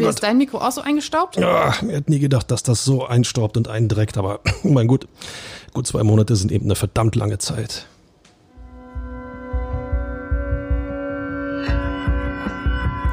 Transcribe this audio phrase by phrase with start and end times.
[0.00, 1.36] Fabi, ist dein Mikro auch so eingestaubt?
[1.36, 5.06] Ja, mir hätte nie gedacht, dass das so einstaubt und eindreckt, aber mein gut,
[5.72, 7.86] gut zwei Monate sind eben eine verdammt lange Zeit.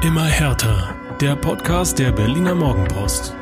[0.02, 0.94] Immer härter.
[1.20, 3.34] Der Podcast der Berliner Morgenpost.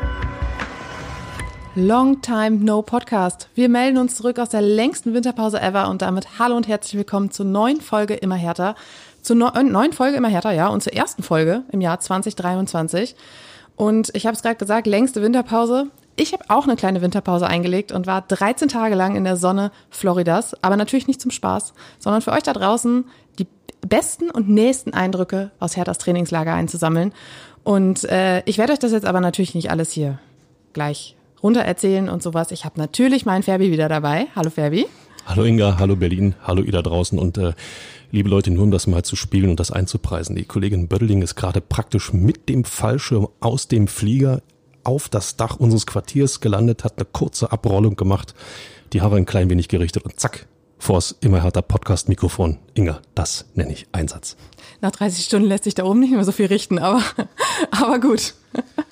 [1.74, 3.50] Long time no podcast.
[3.54, 7.30] Wir melden uns zurück aus der längsten Winterpause ever und damit hallo und herzlich willkommen
[7.30, 8.76] zur neuen Folge Immer härter.
[9.26, 13.16] Zur no äh, neuen Folge Immer härter, ja, und zur ersten Folge im Jahr 2023.
[13.74, 15.88] Und ich habe es gerade gesagt, längste Winterpause.
[16.14, 19.72] Ich habe auch eine kleine Winterpause eingelegt und war 13 Tage lang in der Sonne
[19.90, 23.04] Floridas, aber natürlich nicht zum Spaß, sondern für euch da draußen
[23.40, 23.48] die
[23.84, 27.12] besten und nächsten Eindrücke aus Herthas Trainingslager einzusammeln.
[27.64, 30.20] Und äh, ich werde euch das jetzt aber natürlich nicht alles hier
[30.72, 32.52] gleich runter erzählen und sowas.
[32.52, 34.28] Ich habe natürlich meinen Ferbi wieder dabei.
[34.36, 34.86] Hallo Ferbi.
[35.26, 37.54] Hallo Inga, hallo Berlin, hallo ihr da draußen und äh,
[38.10, 40.36] liebe Leute, nur um das mal zu spielen und das einzupreisen.
[40.36, 44.42] Die Kollegin Bödeling ist gerade praktisch mit dem Fallschirm aus dem Flieger
[44.84, 48.34] auf das Dach unseres Quartiers gelandet, hat eine kurze Abrollung gemacht,
[48.92, 50.46] die Haare ein klein wenig gerichtet und zack,
[50.78, 52.58] vors immer härter Podcast-Mikrofon.
[52.74, 54.36] Inga, das nenne ich Einsatz.
[54.80, 57.02] Nach 30 Stunden lässt sich da oben nicht mehr so viel richten, aber,
[57.70, 58.34] aber gut.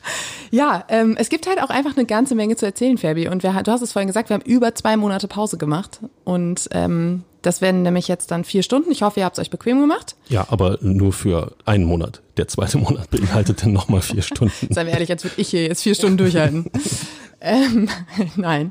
[0.54, 3.26] Ja, ähm, es gibt halt auch einfach eine ganze Menge zu erzählen, Fabi.
[3.26, 5.98] Und wir, du hast es vorhin gesagt, wir haben über zwei Monate Pause gemacht.
[6.22, 8.92] Und ähm, das werden nämlich jetzt dann vier Stunden.
[8.92, 10.14] Ich hoffe, ihr habt es euch bequem gemacht.
[10.28, 12.22] Ja, aber nur für einen Monat.
[12.36, 14.72] Der zweite Monat beinhaltet dann nochmal vier Stunden.
[14.72, 16.70] Seien wir ehrlich, jetzt würde ich hier jetzt vier Stunden durchhalten.
[17.40, 17.88] ähm,
[18.36, 18.70] nein.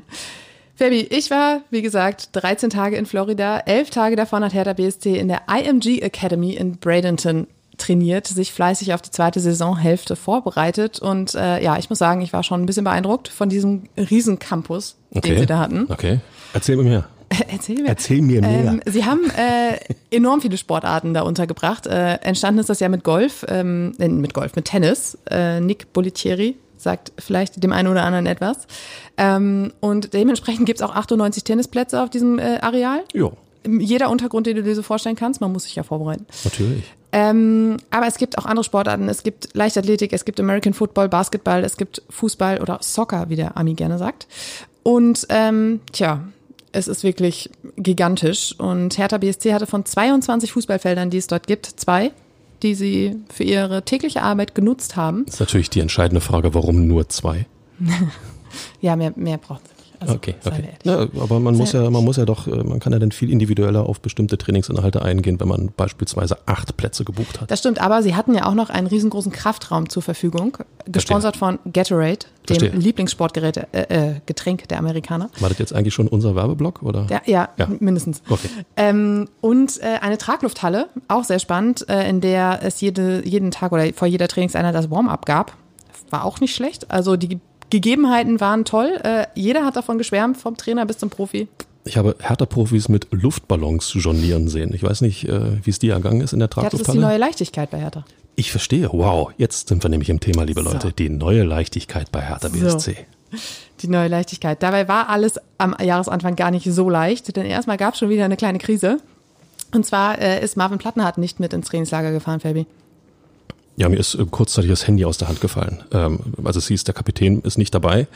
[0.76, 3.58] Fabi, ich war, wie gesagt, 13 Tage in Florida.
[3.58, 8.94] Elf Tage davon hat Hertha BSC in der IMG Academy in Bradenton trainiert, sich fleißig
[8.94, 10.98] auf die zweite Saisonhälfte vorbereitet.
[11.00, 14.96] Und äh, ja, ich muss sagen, ich war schon ein bisschen beeindruckt von diesem Riesencampus,
[15.14, 15.28] Okay.
[15.30, 15.86] den sie da hatten.
[15.90, 16.20] Okay,
[16.52, 17.04] erzähl mir mehr.
[17.48, 17.88] Erzähl mir.
[17.88, 18.64] Erzähl mir mehr.
[18.64, 19.78] Ähm, sie haben äh,
[20.14, 21.86] enorm viele Sportarten da untergebracht.
[21.86, 25.18] Äh, entstanden ist das ja mit Golf, ähm, äh, mit Golf, mit Tennis.
[25.30, 28.66] Äh, Nick Bolitieri sagt vielleicht dem einen oder anderen etwas.
[29.16, 33.00] Ähm, und dementsprechend gibt's auch 98 Tennisplätze auf diesem äh, Areal.
[33.14, 33.30] ja,
[33.66, 35.40] Jeder Untergrund, den du dir so vorstellen kannst.
[35.40, 36.26] Man muss sich ja vorbereiten.
[36.44, 36.84] natürlich.
[37.16, 39.08] Ähm, aber es gibt auch andere Sportarten.
[39.08, 43.56] Es gibt Leichtathletik, es gibt American Football, Basketball, es gibt Fußball oder Soccer, wie der
[43.56, 44.26] Ami gerne sagt.
[44.82, 46.24] Und ähm, tja,
[46.72, 48.58] es ist wirklich gigantisch.
[48.58, 52.10] Und Hertha BSC hatte von 22 Fußballfeldern, die es dort gibt, zwei,
[52.64, 55.24] die sie für ihre tägliche Arbeit genutzt haben.
[55.26, 57.46] Das ist natürlich die entscheidende Frage, warum nur zwei?
[58.80, 59.73] Ja, mehr, mehr braucht es.
[60.04, 60.68] Also, Okay, okay.
[60.84, 63.30] Ja, aber man muss ja, man muss ja doch, äh, man kann ja dann viel
[63.30, 67.50] individueller auf bestimmte Trainingsinhalte eingehen, wenn man beispielsweise acht Plätze gebucht hat.
[67.50, 71.58] Das stimmt, aber sie hatten ja auch noch einen riesengroßen Kraftraum zur Verfügung, gesponsert von
[71.72, 72.70] Gatorade, dem Verstehe.
[72.78, 75.30] Lieblingssportgerät, äh, äh, Getränk der Amerikaner.
[75.40, 77.06] War das jetzt eigentlich schon unser Werbeblock oder?
[77.10, 77.68] Ja, ja, Ja.
[77.80, 78.22] mindestens.
[78.28, 78.48] Okay.
[78.76, 83.72] Ähm, und äh, eine Traglufthalle, auch sehr spannend, äh, in der es jede, jeden Tag
[83.72, 85.56] oder vor jeder Trainingseinheit das Warm-up gab.
[86.10, 86.90] War auch nicht schlecht.
[86.90, 88.98] Also die Gegebenheiten waren toll.
[89.02, 91.48] Äh, jeder hat davon geschwärmt, vom Trainer bis zum Profi.
[91.86, 94.72] Ich habe Hertha-Profis mit Luftballons jonglieren sehen.
[94.74, 96.84] Ich weiß nicht, äh, wie es dir ergangen ist in der Ja, das ist die
[96.84, 97.00] Traglufthalle.
[97.00, 98.04] neue Leichtigkeit bei Hertha.
[98.36, 98.88] Ich verstehe.
[98.92, 100.70] Wow, jetzt sind wir nämlich im Thema, liebe So.
[100.72, 100.92] Leute.
[100.92, 102.96] Die neue Leichtigkeit bei Hertha BSC.
[103.80, 104.62] Die neue Leichtigkeit.
[104.62, 108.24] Dabei war alles am Jahresanfang gar nicht so leicht, denn erstmal gab es schon wieder
[108.24, 108.98] eine kleine Krise.
[109.74, 112.66] Und zwar äh, ist Marvin Plattenhardt nicht mit ins Trainingslager gefahren, Fabi.
[113.76, 115.82] Ja, mir ist äh, kurzzeitig das Handy aus der Hand gefallen.
[115.92, 118.06] Ähm, also es hieß, der Kapitän ist nicht dabei.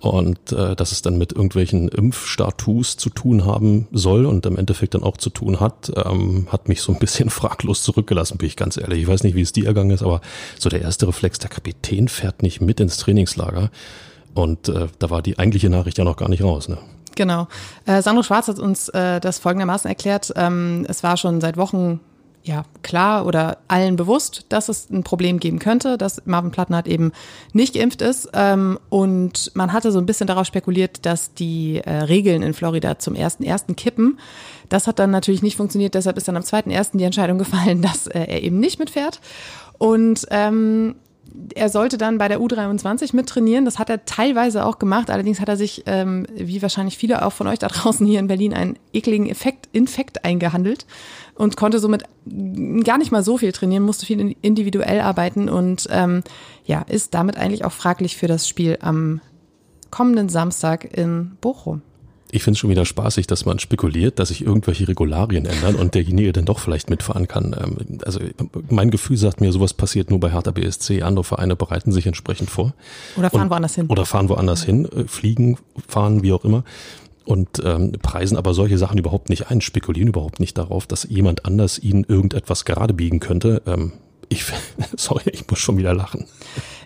[0.00, 4.94] Und äh, dass es dann mit irgendwelchen Impfstatus zu tun haben soll und im Endeffekt
[4.94, 8.56] dann auch zu tun hat, ähm, hat mich so ein bisschen fraglos zurückgelassen, bin ich
[8.56, 9.02] ganz ehrlich.
[9.02, 10.22] Ich weiß nicht, wie es dir ergangen ist, aber
[10.58, 13.70] so der erste Reflex, der Kapitän fährt nicht mit ins Trainingslager.
[14.32, 16.68] Und äh, da war die eigentliche Nachricht ja noch gar nicht raus.
[16.68, 16.78] Ne?
[17.14, 17.48] Genau.
[17.84, 20.32] Äh, Sandro Schwarz hat uns äh, das folgendermaßen erklärt.
[20.36, 22.00] Ähm, es war schon seit Wochen
[22.42, 27.12] ja klar oder allen bewusst, dass es ein Problem geben könnte, dass Marvin Plattenhardt eben
[27.52, 28.30] nicht geimpft ist.
[28.32, 32.98] Ähm, und man hatte so ein bisschen darauf spekuliert, dass die äh, Regeln in Florida
[32.98, 34.18] zum ersten ersten kippen.
[34.68, 35.94] Das hat dann natürlich nicht funktioniert.
[35.94, 39.20] Deshalb ist dann am zweiten ersten die Entscheidung gefallen, dass äh, er eben nicht mitfährt.
[39.78, 40.96] Und ähm,
[41.54, 43.64] er sollte dann bei der U23 mittrainieren.
[43.64, 45.10] Das hat er teilweise auch gemacht.
[45.10, 48.26] Allerdings hat er sich, ähm, wie wahrscheinlich viele auch von euch da draußen hier in
[48.26, 50.86] Berlin, einen ekligen Effekt, Infekt eingehandelt
[51.40, 52.04] und konnte somit
[52.84, 56.22] gar nicht mal so viel trainieren, musste viel individuell arbeiten und ähm,
[56.66, 59.20] ja, ist damit eigentlich auch fraglich für das Spiel am
[59.90, 61.82] kommenden Samstag in Bochum.
[62.32, 65.96] Ich finde es schon wieder spaßig, dass man spekuliert, dass sich irgendwelche Regularien ändern und
[65.96, 67.56] derjenige dann doch vielleicht mitfahren kann.
[67.60, 68.20] Ähm, Also
[68.68, 71.02] mein Gefühl sagt mir, sowas passiert nur bei Hertha BSC.
[71.02, 72.72] Andere Vereine bereiten sich entsprechend vor.
[73.16, 73.86] Oder fahren Und- woanders hin.
[73.88, 75.58] Oder fahren woanders hin, äh, fliegen,
[75.88, 76.62] fahren, wie auch immer.
[77.30, 81.46] Und ähm, preisen aber solche Sachen überhaupt nicht ein, spekulieren überhaupt nicht darauf, dass jemand
[81.46, 83.62] anders ihnen irgendetwas gerade biegen könnte.
[83.66, 83.92] Ähm,
[84.28, 84.46] ich,
[84.96, 86.24] sorry, ich muss schon wieder lachen.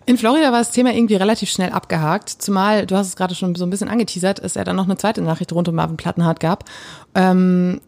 [0.04, 3.54] In Florida war das Thema irgendwie relativ schnell abgehakt, zumal, du hast es gerade schon
[3.54, 6.40] so ein bisschen angeteasert, es ja dann noch eine zweite Nachricht rund um Marvin Plattenhardt
[6.40, 6.64] gab.
[7.14, 7.80] Ähm,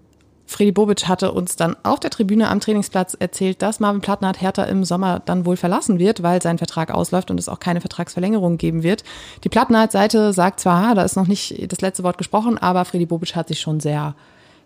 [0.46, 4.64] Freddy Bobic hatte uns dann auf der Tribüne am Trainingsplatz erzählt, dass Marvin Plattenhardt Hertha
[4.64, 8.56] im Sommer dann wohl verlassen wird, weil sein Vertrag ausläuft und es auch keine Vertragsverlängerung
[8.56, 9.02] geben wird.
[9.42, 13.34] Die Plattenhardt-Seite sagt zwar, da ist noch nicht das letzte Wort gesprochen, aber Freddy Bobic
[13.34, 14.14] hat sich schon sehr,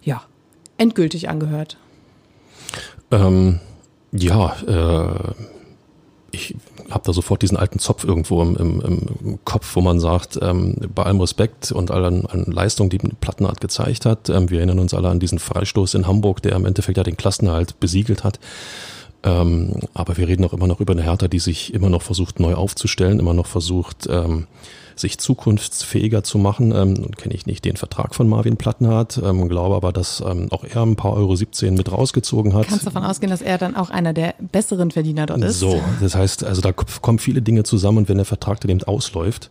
[0.02, 0.22] ja,
[0.76, 1.78] endgültig angehört.
[3.10, 3.60] Ähm,
[4.12, 5.34] ja, äh,
[6.32, 6.54] ich
[6.90, 10.76] habe da sofort diesen alten Zopf irgendwo im, im, im Kopf, wo man sagt, ähm,
[10.94, 14.94] bei allem Respekt und allen, allen Leistungen, die Plattenart gezeigt hat, ähm, wir erinnern uns
[14.94, 18.38] alle an diesen Freistoß in Hamburg, der im Endeffekt ja den Klassenerhalt besiegelt hat.
[19.22, 22.40] Ähm, aber wir reden auch immer noch über eine Hertha, die sich immer noch versucht,
[22.40, 24.46] neu aufzustellen, immer noch versucht, ähm,
[24.96, 26.72] sich zukunftsfähiger zu machen.
[26.72, 30.48] Ähm, nun kenne ich nicht den Vertrag von Marvin Plattenhardt, ähm, glaube aber, dass ähm,
[30.50, 32.68] auch er ein paar Euro 17 mit rausgezogen hat.
[32.68, 35.58] Kannst davon ausgehen, dass er dann auch einer der besseren Verdiener dort ist?
[35.58, 38.82] So, das heißt, also da kommen viele Dinge zusammen und wenn der Vertrag dann eben
[38.84, 39.50] ausläuft,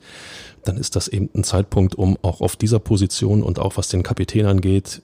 [0.66, 4.04] dann ist das eben ein Zeitpunkt, um auch auf dieser Position und auch was den
[4.04, 5.02] Kapitän angeht,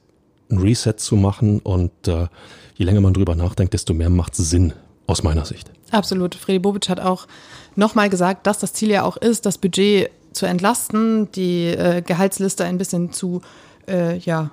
[0.49, 2.27] ein Reset zu machen und äh,
[2.75, 4.73] je länger man drüber nachdenkt, desto mehr macht es Sinn,
[5.07, 5.69] aus meiner Sicht.
[5.91, 6.35] Absolut.
[6.35, 7.27] Freddy Bobic hat auch
[7.75, 12.65] nochmal gesagt, dass das Ziel ja auch ist, das Budget zu entlasten, die äh, Gehaltsliste
[12.65, 13.41] ein bisschen zu,
[13.87, 14.51] äh, ja,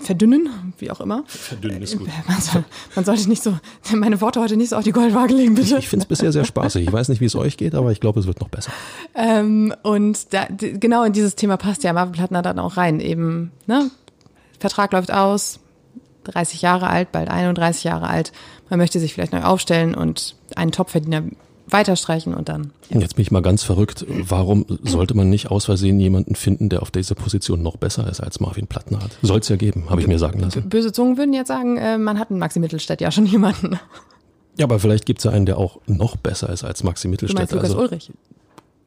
[0.00, 1.24] verdünnen, wie auch immer.
[1.26, 2.08] Verdünnen ist gut.
[2.26, 2.64] Man, soll,
[2.94, 3.58] man, sollte nicht so,
[3.94, 5.76] meine Worte heute nicht so auf die Goldwaage legen, bitte.
[5.76, 6.86] Ich finde es bisher sehr spaßig.
[6.86, 8.72] Ich weiß nicht, wie es euch geht, aber ich glaube, es wird noch besser.
[9.14, 13.00] Ähm, und da, genau in dieses Thema passt ja Marvin Plattner dann auch rein.
[13.00, 13.90] Eben, ne?
[14.58, 15.60] Vertrag läuft aus,
[16.24, 18.32] 30 Jahre alt, bald 31 Jahre alt.
[18.68, 21.22] Man möchte sich vielleicht neu aufstellen und einen Topverdiener
[21.72, 22.72] weiterstreichen und dann.
[22.90, 23.00] Ja.
[23.00, 24.04] Jetzt bin ich mal ganz verrückt.
[24.08, 28.20] Warum sollte man nicht aus Versehen jemanden finden, der auf dieser Position noch besser ist
[28.20, 29.16] als Marvin Plattenhardt?
[29.22, 30.68] Soll es ja geben, habe ich mir sagen lassen.
[30.68, 33.78] Böse Zungen würden jetzt sagen, äh, man hat in Maxi Mittelstädt ja schon jemanden.
[34.58, 37.36] Ja, aber vielleicht gibt es ja einen, der auch noch besser ist als Maxi Mittelstädt.
[37.36, 38.10] Du meinst Lukas also, Ulrich?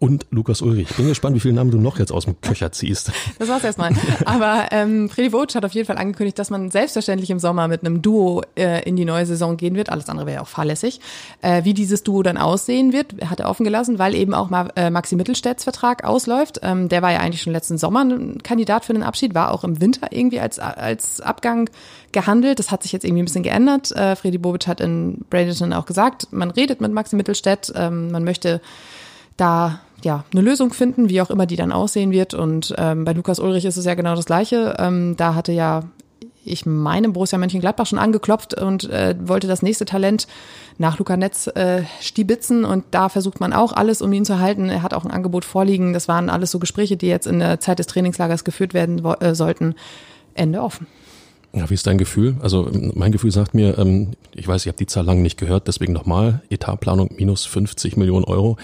[0.04, 0.90] Und Lukas Ulrich.
[0.90, 3.14] Ich bin gespannt, wie viele Namen du noch jetzt aus dem Köcher ziehst.
[3.40, 3.92] Das war's erstmal.
[4.26, 7.82] Aber ähm, Freddy Vogt hat auf jeden Fall angekündigt, dass man selbstverständlich im Sommer mit
[7.82, 9.90] einem Duo äh, in die neue Saison gehen wird.
[9.90, 11.00] Alles andere wäre ja auch fahrlässig.
[11.42, 14.72] Äh, wie dieses Duo dann aussehen wird, hat er offen gelassen, weil eben auch mal
[14.76, 16.60] äh, Maxi Mittelstädts Vertrag ausläuft.
[16.64, 19.64] Ähm, der war ja eigentlich schon letzten Sommer ein Kandidat für den Abschied, war auch
[19.64, 21.70] im Winter irgendwie als, als Abgang
[22.12, 22.60] gehandelt.
[22.60, 23.92] Das hat sich jetzt irgendwie ein bisschen geändert.
[23.94, 28.26] Äh, Freddy Bobic hat in Bradenton auch gesagt, man redet mit Maxi Mittelstädt, ähm, man
[28.26, 28.62] möchte
[29.38, 32.34] da ja, eine Lösung finden, wie auch immer die dann aussehen wird.
[32.34, 34.76] Und ähm, bei Lukas Ulrich ist es ja genau das Gleiche.
[34.78, 35.84] Ähm, da hatte ja,
[36.46, 40.28] ich meine, Borussia Mönchengladbach schon angeklopft und äh, wollte das nächste Talent
[40.78, 42.66] nach Luca Netz äh, stibitzen.
[42.66, 44.70] Und da versucht man auch alles, um ihn zu halten.
[44.70, 45.94] Er hat auch ein Angebot vorliegen.
[45.94, 49.36] Das waren alles so Gespräche, die jetzt in der Zeit des Trainingslagers geführt werden äh,
[49.36, 49.76] sollten.
[50.36, 50.88] Ende offen.
[51.56, 52.36] Ja, wie ist dein Gefühl?
[52.42, 55.68] Also mein Gefühl sagt mir, ähm, ich weiß, ich habe die Zahl lange nicht gehört,
[55.68, 58.58] deswegen nochmal, Etatplanung minus 50 Millionen Euro.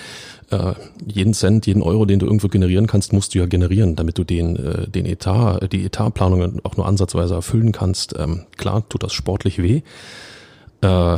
[0.52, 0.74] Äh,
[1.06, 4.24] jeden Cent, jeden Euro, den du irgendwo generieren kannst, musst du ja generieren, damit du
[4.24, 8.16] den, äh, den Etat, die Etatplanungen auch nur ansatzweise erfüllen kannst.
[8.18, 9.82] Ähm, klar, tut das sportlich weh.
[10.82, 11.18] Äh,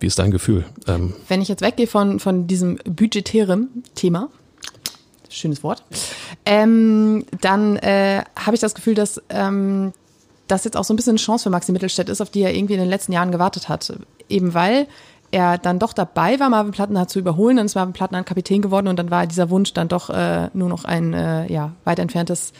[0.00, 0.64] wie ist dein Gefühl?
[0.88, 4.30] Ähm, Wenn ich jetzt weggehe von, von diesem budgetären Thema,
[5.28, 5.84] schönes Wort,
[6.44, 9.92] ähm, dann äh, habe ich das Gefühl, dass ähm,
[10.48, 12.54] das jetzt auch so ein bisschen eine Chance für Maxi Mittelstädt ist, auf die er
[12.54, 13.92] irgendwie in den letzten Jahren gewartet hat.
[14.28, 14.86] Eben weil
[15.32, 18.86] er dann doch dabei war, Marvin Plattenhardt zu überholen, dann ist Marvin Plattenhardt Kapitän geworden
[18.86, 22.52] und dann war dieser Wunsch dann doch äh, nur noch ein äh, ja, weit entferntes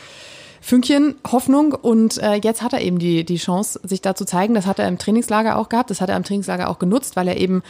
[0.61, 4.55] Fünkchen Hoffnung und äh, jetzt hat er eben die, die Chance, sich da zu zeigen.
[4.55, 7.29] Das hat er im Trainingslager auch gehabt, das hat er im Trainingslager auch genutzt, weil
[7.29, 7.63] er eben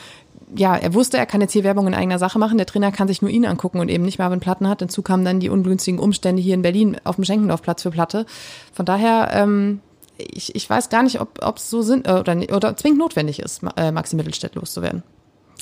[0.55, 2.59] ja, er wusste, er kann jetzt hier Werbung in eigener Sache machen.
[2.59, 4.81] Der Trainer kann sich nur ihn angucken und eben nicht Marvin Platten hat.
[4.81, 8.27] Hinzu kamen dann die ungünstigen Umstände hier in Berlin auf dem Schenkendorfplatz für Platte.
[8.73, 9.81] Von daher ähm,
[10.19, 13.63] ich, ich weiß gar nicht, ob es so sind äh, oder, oder zwingend notwendig ist,
[13.77, 15.03] äh, Maxi Mittelstädt loszuwerden.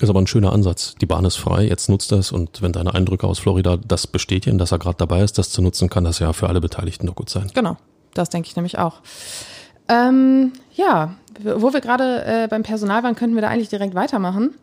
[0.00, 0.94] Ist aber ein schöner Ansatz.
[1.00, 4.56] Die Bahn ist frei, jetzt nutzt das und wenn deine Eindrücke aus Florida das bestätigen,
[4.56, 7.14] dass er gerade dabei ist, das zu nutzen, kann das ja für alle Beteiligten doch
[7.14, 7.50] gut sein.
[7.54, 7.76] Genau,
[8.14, 9.00] das denke ich nämlich auch.
[9.88, 14.54] Ähm, ja, wo wir gerade äh, beim Personal waren, könnten wir da eigentlich direkt weitermachen.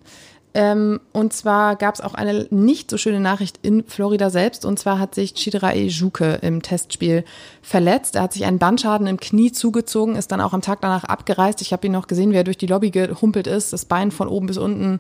[0.58, 4.66] Ähm, und zwar gab es auch eine nicht so schöne Nachricht in Florida selbst.
[4.66, 7.26] Und zwar hat sich Chidrae Juke im Testspiel
[7.62, 8.16] verletzt.
[8.16, 11.62] Er hat sich einen Bandschaden im Knie zugezogen, ist dann auch am Tag danach abgereist.
[11.62, 14.28] Ich habe ihn noch gesehen, wie er durch die Lobby gehumpelt ist, das Bein von
[14.28, 15.00] oben bis unten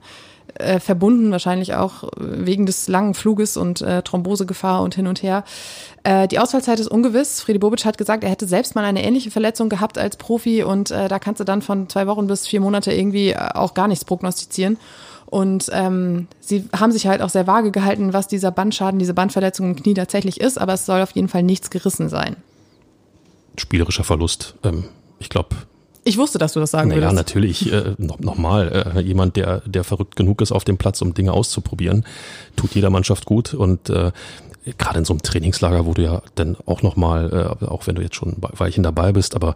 [0.59, 5.43] äh, verbunden, wahrscheinlich auch wegen des langen Fluges und äh, Thrombosegefahr und hin und her.
[6.03, 7.41] Äh, die Ausfallzeit ist ungewiss.
[7.41, 10.91] Friede Bobic hat gesagt, er hätte selbst mal eine ähnliche Verletzung gehabt als Profi und
[10.91, 13.87] äh, da kannst du dann von zwei Wochen bis vier Monate irgendwie äh, auch gar
[13.87, 14.77] nichts prognostizieren.
[15.27, 19.67] Und ähm, sie haben sich halt auch sehr vage gehalten, was dieser Bandschaden, diese Bandverletzung
[19.67, 22.37] im Knie tatsächlich ist, aber es soll auf jeden Fall nichts gerissen sein.
[23.57, 24.55] Spielerischer Verlust.
[24.63, 24.85] Ähm,
[25.19, 25.55] ich glaube,
[26.05, 27.11] Ich wusste, dass du das sagen naja, würdest.
[27.11, 27.73] Ja, natürlich.
[27.73, 31.13] Äh, noch, noch mal, äh, jemand, der, der verrückt genug ist auf dem Platz, um
[31.13, 32.05] Dinge auszuprobieren,
[32.55, 33.53] tut jeder Mannschaft gut.
[33.53, 34.11] Und äh,
[34.77, 37.95] gerade in so einem Trainingslager, wo du ja dann auch noch mal, äh, auch wenn
[37.95, 39.55] du jetzt schon ein Weilchen dabei bist, aber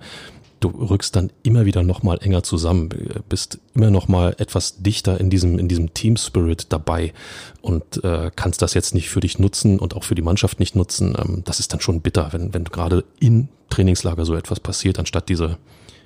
[0.61, 2.89] du rückst dann immer wieder noch mal enger zusammen,
[3.27, 7.13] bist immer noch mal etwas dichter in diesem in diesem Team Spirit dabei
[7.61, 10.75] und äh, kannst das jetzt nicht für dich nutzen und auch für die Mannschaft nicht
[10.75, 11.15] nutzen.
[11.17, 15.29] Ähm, das ist dann schon bitter, wenn wenn gerade in Trainingslager so etwas passiert, anstatt
[15.29, 15.57] diese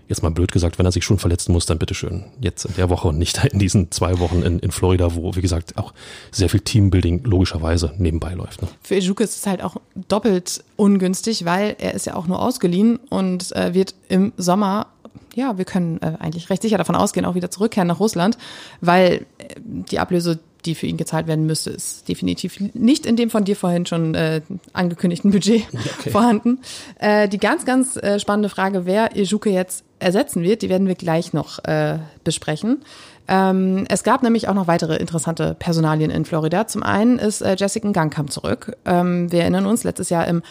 [0.07, 2.89] jetzt mal blöd gesagt, wenn er sich schon verletzen muss, dann bitteschön jetzt in der
[2.89, 5.93] Woche und nicht in diesen zwei Wochen in, in Florida, wo, wie gesagt, auch
[6.31, 8.62] sehr viel Teambuilding logischerweise nebenbei läuft.
[8.62, 8.67] Ne?
[8.81, 12.97] Für Ejuke ist es halt auch doppelt ungünstig, weil er ist ja auch nur ausgeliehen
[13.09, 14.88] und äh, wird im Sommer
[15.33, 18.38] ja, wir können äh, eigentlich recht sicher davon ausgehen, auch wieder zurückkehren nach Russland,
[18.79, 23.29] weil äh, die Ablöse die für ihn gezahlt werden müsste, ist definitiv nicht in dem
[23.29, 24.41] von dir vorhin schon äh,
[24.74, 25.63] angekündigten Budget
[26.00, 26.09] okay.
[26.09, 26.59] vorhanden.
[27.00, 30.96] Äh, die ganz, ganz äh, spannende Frage, wer Ejuke jetzt ersetzen wird, die werden wir
[30.96, 32.84] gleich noch äh, besprechen.
[33.28, 36.68] Ähm, es gab nämlich auch noch weitere interessante Personalien in Florida.
[36.68, 38.75] Zum einen ist äh, Jessica Gangkamp zurück.
[38.86, 40.44] Ähm, wir erinnern uns, letztes Jahr im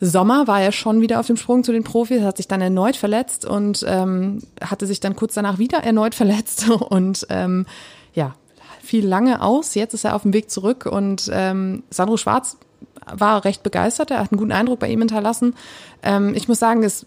[0.00, 2.96] Sommer war er schon wieder auf dem Sprung zu den Profis, hat sich dann erneut
[2.96, 7.66] verletzt und ähm, hatte sich dann kurz danach wieder erneut verletzt und ähm,
[8.14, 8.34] ja,
[8.82, 9.74] fiel lange aus.
[9.74, 12.56] Jetzt ist er auf dem Weg zurück und ähm, Sandro Schwarz
[13.10, 14.10] war recht begeistert.
[14.10, 15.54] Er hat einen guten Eindruck bei ihm hinterlassen.
[16.02, 17.04] Ähm, ich muss sagen, es,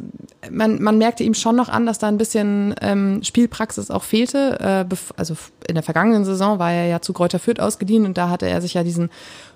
[0.50, 4.60] man, man merkte ihm schon noch an, dass da ein bisschen ähm, Spielpraxis auch fehlte.
[4.92, 5.36] Äh, also
[5.68, 8.62] in der vergangenen Saison war er ja zu Kräuter Fürth ausgeliehen und da hatte er
[8.62, 9.10] sich ja diesen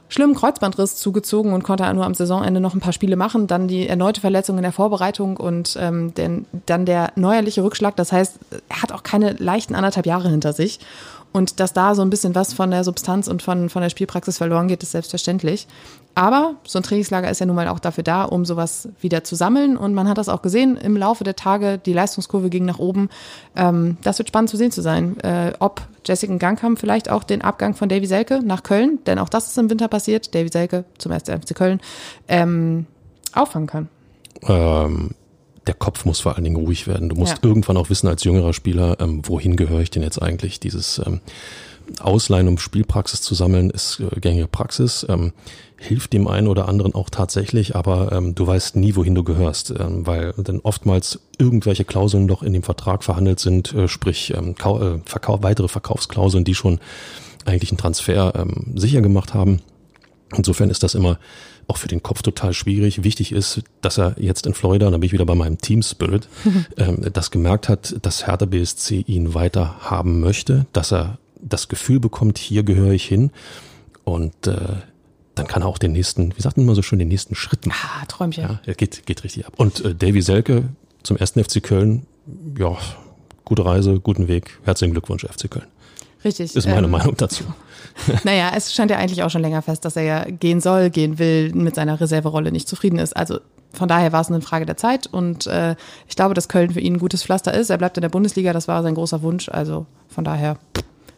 [0.10, 3.46] schlimmen Kreuzbandriss zugezogen und konnte nur am Saisonende noch ein paar Spiele machen.
[3.46, 7.96] Dann die erneute Verletzung in der Vorbereitung und ähm, den, dann der neuerliche Rückschlag.
[7.96, 10.80] Das heißt, er hat auch keine leichten anderthalb Jahre hinter sich.
[11.32, 14.38] Und dass da so ein bisschen was von der Substanz und von, von der Spielpraxis
[14.38, 15.68] verloren geht, ist selbstverständlich.
[16.16, 19.36] Aber so ein Trainingslager ist ja nun mal auch dafür da, um sowas wieder zu
[19.36, 19.78] sammeln.
[19.78, 21.78] Und man hat das auch gesehen im Laufe der Tage.
[21.78, 23.10] Die Leistungskurve ging nach oben.
[23.56, 27.42] Ähm, das wird spannend zu sehen zu sein, äh, ob Jessica Gangkamp vielleicht auch den
[27.42, 30.86] Abgang von Davy Selke nach Köln, denn auch das ist im Winter passiert, Davy Selke
[30.98, 31.26] zum 1.
[31.30, 31.80] FC Köln,
[32.28, 32.88] ähm,
[33.34, 33.90] auffangen kann.
[34.48, 35.12] Ähm,
[35.70, 37.10] der Kopf muss vor allen Dingen ruhig werden.
[37.10, 37.48] Du musst ja.
[37.48, 40.60] irgendwann auch wissen als jüngerer Spieler, ähm, wohin gehöre ich denn jetzt eigentlich?
[40.60, 41.22] Dieses ähm,
[42.00, 45.06] Ausleihen, um Spielpraxis zu sammeln, ist äh, gängige Praxis.
[45.08, 45.32] Ähm,
[45.78, 49.70] hilft dem einen oder anderen auch tatsächlich, aber ähm, du weißt nie, wohin du gehörst,
[49.80, 54.56] ähm, weil dann oftmals irgendwelche Klauseln noch in dem Vertrag verhandelt sind, äh, sprich ähm,
[54.58, 56.80] äh, Verkauf, weitere Verkaufsklauseln, die schon
[57.46, 59.62] eigentlich einen Transfer ähm, sicher gemacht haben.
[60.36, 61.20] Insofern ist das immer
[61.70, 63.04] auch für den Kopf total schwierig.
[63.04, 65.84] Wichtig ist, dass er jetzt in Florida, und da bin ich wieder bei meinem Team
[65.84, 66.28] Spirit,
[66.78, 72.00] ähm, das gemerkt hat, dass Hertha BSC ihn weiter haben möchte, dass er das Gefühl
[72.00, 73.32] bekommt, hier gehöre ich hin.
[74.04, 74.58] Und äh,
[75.36, 77.66] dann kann er auch den nächsten, wie sagt man immer so schön, den nächsten Schritt
[77.66, 77.80] machen.
[78.02, 78.44] Ah, Träumchen.
[78.44, 79.54] Ja, er geht, geht richtig ab.
[79.58, 80.70] Und äh, Davy Selke
[81.04, 82.06] zum ersten FC Köln,
[82.58, 82.78] ja,
[83.46, 84.60] gute Reise, guten Weg.
[84.64, 85.68] Herzlichen Glückwunsch, FC Köln.
[86.24, 86.56] Richtig.
[86.56, 87.44] Ist meine ähm, Meinung dazu.
[88.24, 91.20] Naja, es stand ja eigentlich auch schon länger fest, dass er ja gehen soll, gehen
[91.20, 93.16] will, mit seiner Reserverolle nicht zufrieden ist.
[93.16, 93.40] Also
[93.74, 95.76] von daher war es eine Frage der Zeit und äh,
[96.08, 97.70] ich glaube, dass Köln für ihn ein gutes Pflaster ist.
[97.70, 99.50] Er bleibt in der Bundesliga, das war sein großer Wunsch.
[99.50, 100.58] Also von daher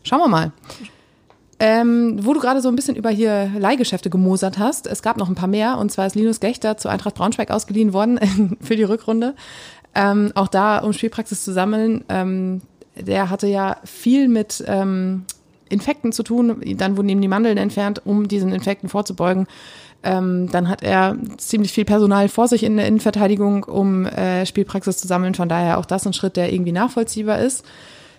[0.03, 0.51] schauen wir mal.
[1.59, 5.29] Ähm, wo du gerade so ein bisschen über hier Leihgeschäfte gemosert hast, es gab noch
[5.29, 8.83] ein paar mehr und zwar ist Linus Gechter zu Eintracht Braunschweig ausgeliehen worden für die
[8.83, 9.35] Rückrunde.
[9.93, 12.03] Ähm, auch da, um Spielpraxis zu sammeln.
[12.09, 12.61] Ähm,
[13.03, 15.25] der hatte ja viel mit ähm,
[15.69, 16.61] Infekten zu tun.
[16.77, 19.47] Dann wurden ihm die Mandeln entfernt, um diesen Infekten vorzubeugen.
[20.03, 24.97] Ähm, dann hat er ziemlich viel Personal vor sich in der Innenverteidigung, um äh, Spielpraxis
[24.97, 25.35] zu sammeln.
[25.35, 27.63] Von daher auch das ein Schritt, der irgendwie nachvollziehbar ist.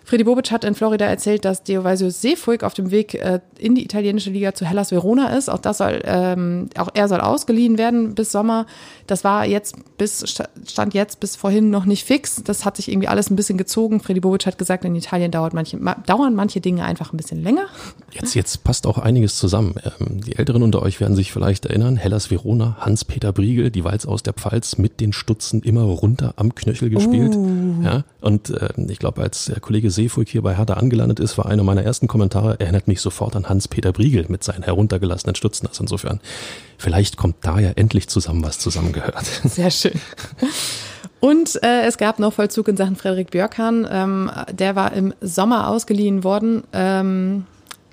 [0.04, 3.84] Freddy Bobic hat in Florida erzählt, dass Deovaisio Seefuig auf dem Weg äh, in die
[3.84, 5.48] italienische Liga zu Hellas Verona ist.
[5.48, 8.66] Auch das soll, ähm, auch er soll ausgeliehen werden bis Sommer.
[9.06, 10.24] Das war jetzt bis,
[10.66, 12.42] stand jetzt bis vorhin noch nicht fix.
[12.42, 14.00] Das hat sich irgendwie alles ein bisschen gezogen.
[14.00, 17.66] Freddy Bobic hat gesagt, in Italien dauert manche, dauern manche Dinge einfach ein bisschen länger.
[18.10, 19.74] Jetzt, jetzt passt auch einiges zusammen.
[20.00, 21.96] Ähm, die Älteren unter euch werden sich vielleicht erinnern.
[21.96, 26.54] Hellas Verona, Hans-Peter Briegel, die Walz aus der Pfalz mit den Stutzen immer runter am
[26.54, 27.34] Knöchel gespielt.
[27.34, 27.82] Uh.
[27.84, 31.46] Ja, und äh, ich glaube, als der Kollege Seefuig hier bei Hertha angelandet ist, war
[31.46, 35.66] einer meiner ersten Kommentare, erinnert mich sofort an Hans-Peter Briegel mit seinen heruntergelassenen Stutzen.
[35.66, 36.20] Also insofern,
[36.78, 39.24] vielleicht kommt da ja endlich zusammen, was zusammengehört.
[39.44, 40.00] Sehr schön.
[41.20, 43.86] Und äh, es gab noch Vollzug in Sachen Frederik Björkan.
[43.88, 46.64] Ähm, der war im Sommer ausgeliehen worden.
[46.72, 47.46] Ähm,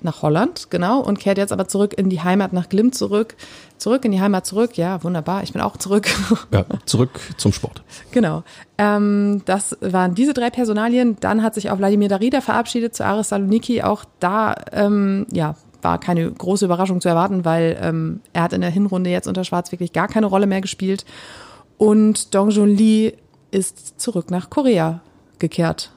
[0.04, 3.36] nach Holland, genau, und kehrt jetzt aber zurück in die Heimat nach Glimt zurück.
[3.78, 6.08] Zurück in die Heimat zurück, ja, wunderbar, ich bin auch zurück.
[6.52, 7.82] Ja, zurück zum Sport.
[8.12, 8.42] Genau.
[8.76, 11.16] Ähm, das waren diese drei Personalien.
[11.20, 13.82] Dann hat sich auch Wladimir Darida verabschiedet zu Aris Saloniki.
[13.82, 18.60] Auch da, ähm, ja, war keine große Überraschung zu erwarten, weil ähm, er hat in
[18.60, 21.04] der Hinrunde jetzt unter Schwarz wirklich gar keine Rolle mehr gespielt.
[21.78, 23.14] Und Dong Jun Lee
[23.50, 25.00] ist zurück nach Korea
[25.38, 25.92] gekehrt.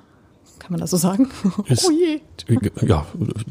[0.59, 1.29] Kann man das so sagen?
[1.67, 2.21] Ist, oh je.
[2.81, 3.05] Ja,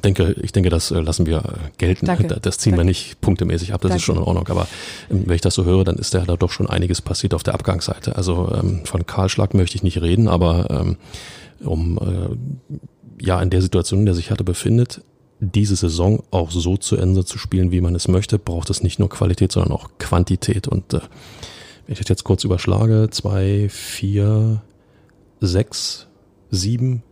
[0.04, 1.42] denke, ich denke, das äh, lassen wir
[1.78, 2.06] gelten.
[2.06, 2.26] Danke.
[2.40, 2.90] Das ziehen wir Danke.
[2.90, 3.96] nicht punktemäßig ab, das Danke.
[3.96, 4.48] ist schon in Ordnung.
[4.48, 4.68] Aber
[5.10, 7.54] ähm, wenn ich das so höre, dann ist da doch schon einiges passiert auf der
[7.54, 8.16] Abgangsseite.
[8.16, 10.96] Also ähm, von Kahlschlag möchte ich nicht reden, aber ähm,
[11.64, 15.00] um äh, ja in der Situation, in der sich Hertha befindet,
[15.40, 18.98] diese Saison auch so zu Ende zu spielen, wie man es möchte, braucht es nicht
[18.98, 20.68] nur Qualität, sondern auch Quantität.
[20.68, 21.00] Und äh,
[21.86, 24.62] wenn ich das jetzt kurz überschlage, zwei, vier,
[25.40, 26.06] sechs,
[26.50, 27.02] sieben,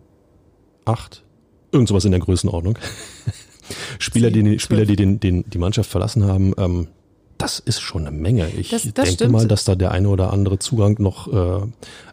[0.85, 1.25] acht,
[1.73, 2.79] irgend sowas in der Größenordnung.
[3.99, 6.89] Spieler, die, Spieler, die den, den, die Mannschaft verlassen haben, ähm,
[7.39, 8.49] das ist schon eine Menge.
[8.51, 9.33] Ich Das- das denke stimmt.
[9.33, 11.67] mal, dass da der eine oder andere Zugang noch äh,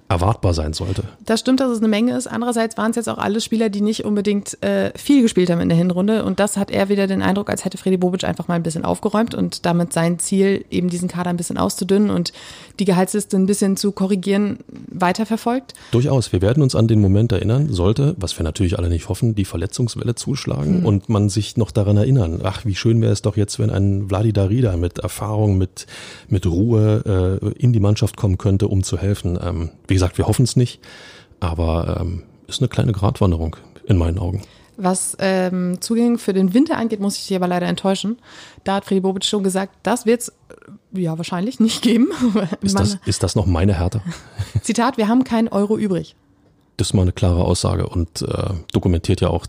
[0.09, 1.03] erwartbar sein sollte.
[1.25, 2.27] Das stimmt, dass es eine Menge ist.
[2.27, 5.67] Andererseits waren es jetzt auch alle Spieler, die nicht unbedingt äh, viel gespielt haben in
[5.67, 6.23] der Hinrunde.
[6.23, 8.85] Und das hat er wieder den Eindruck, als hätte Freddy Bobic einfach mal ein bisschen
[8.85, 12.31] aufgeräumt und damit sein Ziel, eben diesen Kader ein bisschen auszudünnen und
[12.79, 14.59] die Gehaltsliste ein bisschen zu korrigieren,
[14.89, 15.73] weiterverfolgt.
[15.91, 16.31] Durchaus.
[16.31, 19.45] Wir werden uns an den Moment erinnern, sollte, was wir natürlich alle nicht hoffen, die
[19.45, 22.39] Verletzungswelle zuschlagen und man sich noch daran erinnern.
[22.43, 25.85] Ach, wie schön wäre es doch jetzt, wenn ein Vladi Darida mit Erfahrung, mit,
[26.29, 29.37] mit Ruhe äh, in die Mannschaft kommen könnte, um zu helfen.
[29.41, 30.79] Ähm, wie gesagt, wir hoffen es nicht,
[31.39, 34.43] aber ähm, ist eine kleine Gratwanderung in meinen Augen.
[34.77, 38.19] Was ähm, Zugänge für den Winter angeht, muss ich dich aber leider enttäuschen.
[38.63, 40.33] Da hat Freddy Bobic schon gesagt, das wird es
[40.93, 42.09] ja wahrscheinlich nicht geben.
[42.61, 44.01] Ist, das, ist das noch meine Härte?
[44.61, 46.15] Zitat, wir haben keinen Euro übrig.
[46.77, 49.47] Das ist mal eine klare Aussage und äh, dokumentiert ja auch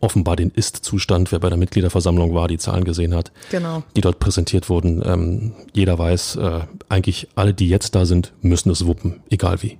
[0.00, 3.32] offenbar den Ist-Zustand, wer bei der Mitgliederversammlung war, die Zahlen gesehen hat.
[3.50, 3.82] Genau.
[3.96, 5.02] die dort präsentiert wurden.
[5.04, 9.78] Ähm, jeder weiß, äh, eigentlich alle, die jetzt da sind, müssen es wuppen, egal wie.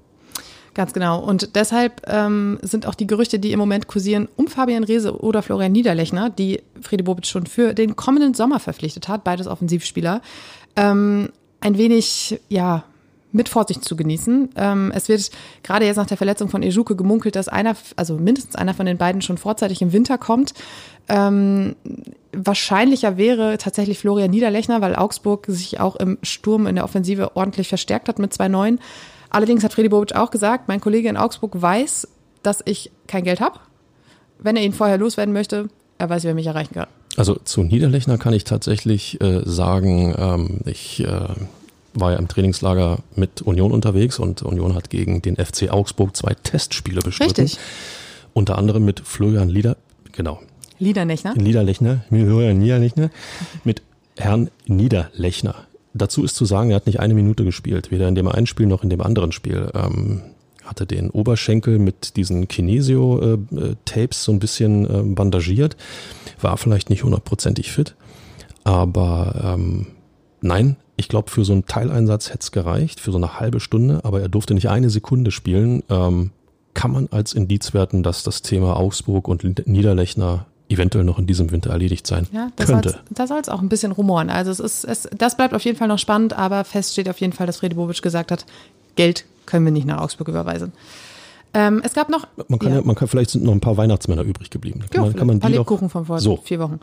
[0.74, 1.18] Ganz genau.
[1.18, 5.42] Und deshalb ähm, sind auch die Gerüchte, die im Moment kursieren, um Fabian Reese oder
[5.42, 10.22] Florian Niederlechner, die Friede Bobic schon für den kommenden Sommer verpflichtet hat, beides Offensivspieler,
[10.76, 12.84] ähm, ein wenig, ja,
[13.32, 14.50] mit Vorsicht zu genießen.
[14.56, 15.30] Ähm, es wird
[15.62, 18.96] gerade jetzt nach der Verletzung von Ejuke gemunkelt, dass einer, also mindestens einer von den
[18.96, 20.54] beiden schon vorzeitig im Winter kommt.
[21.08, 21.76] Ähm,
[22.32, 27.68] wahrscheinlicher wäre tatsächlich Florian Niederlechner, weil Augsburg sich auch im Sturm in der Offensive ordentlich
[27.68, 28.80] verstärkt hat mit zwei Neuen.
[29.30, 32.08] Allerdings hat Freddy Bobic auch gesagt, mein Kollege in Augsburg weiß,
[32.42, 33.58] dass ich kein Geld habe.
[34.38, 36.86] Wenn er ihn vorher loswerden möchte, er weiß, wer mich erreichen kann.
[37.16, 41.34] Also zu Niederlechner kann ich tatsächlich äh, sagen, ähm, ich äh,
[41.94, 46.34] war ja im Trainingslager mit Union unterwegs und Union hat gegen den FC Augsburg zwei
[46.34, 47.42] Testspiele bestritten.
[47.42, 47.58] Richtig.
[48.34, 49.76] Unter anderem mit Florian Lieder,
[50.12, 50.40] genau,
[50.78, 51.34] Liedernechner.
[51.34, 53.10] Niederlechner, Florian Niederlechner,
[53.64, 53.82] mit
[54.16, 55.54] Herrn Niederlechner.
[55.94, 58.66] Dazu ist zu sagen, er hat nicht eine Minute gespielt, weder in dem einen Spiel
[58.66, 59.70] noch in dem anderen Spiel.
[59.74, 60.22] Ähm,
[60.64, 65.76] hatte den Oberschenkel mit diesen Kinesio-Tapes so ein bisschen äh, bandagiert,
[66.40, 67.94] war vielleicht nicht hundertprozentig fit,
[68.64, 69.86] aber ähm,
[70.42, 74.00] nein, ich glaube, für so einen Teileinsatz hätte es gereicht, für so eine halbe Stunde,
[74.04, 75.82] aber er durfte nicht eine Sekunde spielen.
[75.88, 76.32] Ähm,
[76.74, 81.50] kann man als Indiz werten, dass das Thema Augsburg und Niederlechner eventuell noch in diesem
[81.50, 83.00] Winter erledigt sein Ja, da könnte.
[83.10, 84.28] da soll es auch ein bisschen rumoren.
[84.28, 87.20] Also es ist, es, das bleibt auf jeden Fall noch spannend, aber fest steht auf
[87.20, 88.44] jeden Fall, dass Freddy Bobic gesagt hat,
[88.96, 90.72] Geld können wir nicht nach Augsburg überweisen.
[91.58, 92.82] Ähm, es gab noch Man kann, ja.
[92.82, 94.84] man kann vielleicht sind noch ein paar Weihnachtsmänner übrig geblieben.
[94.90, 96.36] Kann Ja, man, kann man die Lebkuchen von vor so.
[96.36, 96.78] vier Wochen.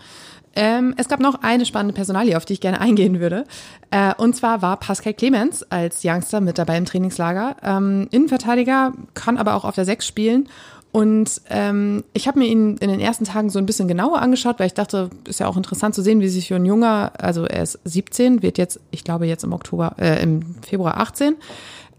[0.54, 3.46] Ähm, es gab noch eine spannende Personalie, auf die ich gerne eingehen würde.
[3.90, 7.56] Äh, und zwar war Pascal Clemens als Youngster mit dabei im Trainingslager.
[7.64, 10.50] Ähm, Innenverteidiger, kann aber auch auf der Sechs spielen.
[10.92, 14.60] Und ähm, ich habe mir ihn in den ersten Tagen so ein bisschen genauer angeschaut,
[14.60, 17.46] weil ich dachte, ist ja auch interessant zu sehen, wie sich für ein junger, also
[17.46, 21.36] er ist 17, wird jetzt, ich glaube jetzt im Oktober, äh, im Februar 18,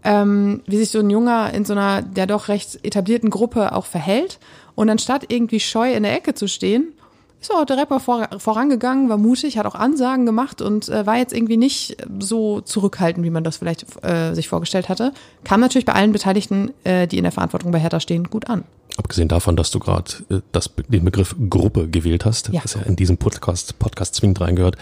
[0.03, 3.85] ähm, wie sich so ein Junger in so einer der doch recht etablierten Gruppe auch
[3.85, 4.39] verhält.
[4.75, 6.93] Und anstatt irgendwie scheu in der Ecke zu stehen,
[7.41, 11.17] ist auch direkt mal vor, vorangegangen, war mutig, hat auch Ansagen gemacht und äh, war
[11.17, 15.13] jetzt irgendwie nicht so zurückhaltend, wie man das vielleicht äh, sich vorgestellt hatte.
[15.43, 18.63] Kam natürlich bei allen Beteiligten, äh, die in der Verantwortung bei Hertha stehen, gut an.
[18.97, 22.61] Abgesehen davon, dass du gerade äh, das- den Begriff Gruppe gewählt hast, Ja.
[22.63, 24.75] was ja in diesem Podcast, Podcast zwingend reingehört,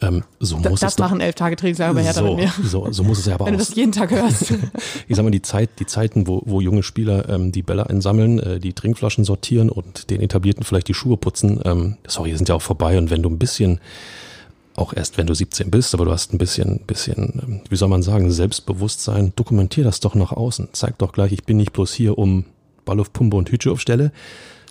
[0.00, 2.44] ähm, so D muss das es doch, machen elf Tage Trainingslager bei Hertha so, mit
[2.44, 2.52] mir.
[2.64, 4.52] so, so muss es ja aber Wenn du auch das jeden Tag hörst.
[5.08, 8.38] ich sag mal, die Zeit, die Zeiten, wo, wo junge Spieler ähm, die Bälle einsammeln,
[8.38, 12.54] äh, die Trinkflaschen sortieren und den Etablierten vielleicht die Schuhe putzen, ähm, sorry, sind ja
[12.54, 12.96] auch vorbei.
[12.96, 13.80] Und wenn du ein bisschen,
[14.76, 17.88] auch erst wenn du 17 bist, aber du hast ein bisschen, bisschen, ähm, wie soll
[17.88, 20.68] man sagen, Selbstbewusstsein, dokumentier das doch nach außen.
[20.72, 22.44] Zeig doch gleich, ich bin nicht bloß hier, um
[22.88, 24.12] Ball auf Pumpe und Hütche aufstelle.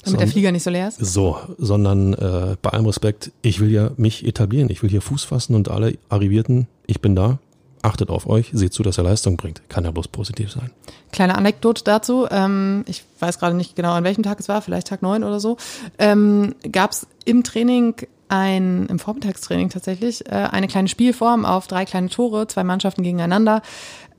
[0.04, 1.00] Damit der Flieger nicht so leer ist.
[1.00, 5.24] So, sondern äh, bei allem Respekt, ich will ja mich etablieren, ich will hier Fuß
[5.24, 7.40] fassen und alle Arrivierten, ich bin da,
[7.82, 9.62] achtet auf euch, seht zu, dass er Leistung bringt.
[9.70, 10.72] Kann ja bloß positiv sein.
[11.12, 12.28] Kleine Anekdote dazu.
[12.32, 15.40] Ähm, ich weiß gerade nicht genau, an welchem Tag es war, vielleicht Tag neun oder
[15.40, 15.58] so.
[15.98, 17.96] Ähm, Gab es im Training
[18.30, 23.62] ein, im Vormittagstraining tatsächlich, äh, eine kleine Spielform auf drei kleine Tore, zwei Mannschaften gegeneinander.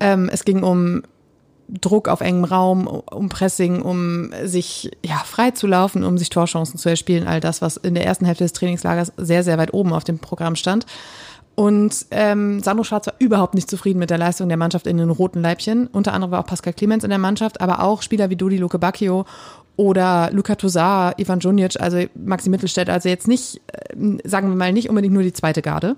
[0.00, 1.02] Ähm, es ging um
[1.68, 6.78] Druck auf engem Raum, um Pressing, um sich ja frei zu laufen, um sich Torchancen
[6.78, 9.92] zu erspielen, all das, was in der ersten Hälfte des Trainingslagers sehr, sehr weit oben
[9.92, 10.86] auf dem Programm stand.
[11.54, 15.10] Und ähm, Sandro Schwarz war überhaupt nicht zufrieden mit der Leistung der Mannschaft in den
[15.10, 15.88] roten Leibchen.
[15.88, 19.26] Unter anderem war auch Pascal Clemens in der Mannschaft, aber auch Spieler wie Dodi Bacchio
[19.74, 24.72] oder Luka Tosar, Ivan Junic, also Maxi Mittelstädt, also jetzt nicht, äh, sagen wir mal,
[24.72, 25.96] nicht unbedingt nur die zweite Garde.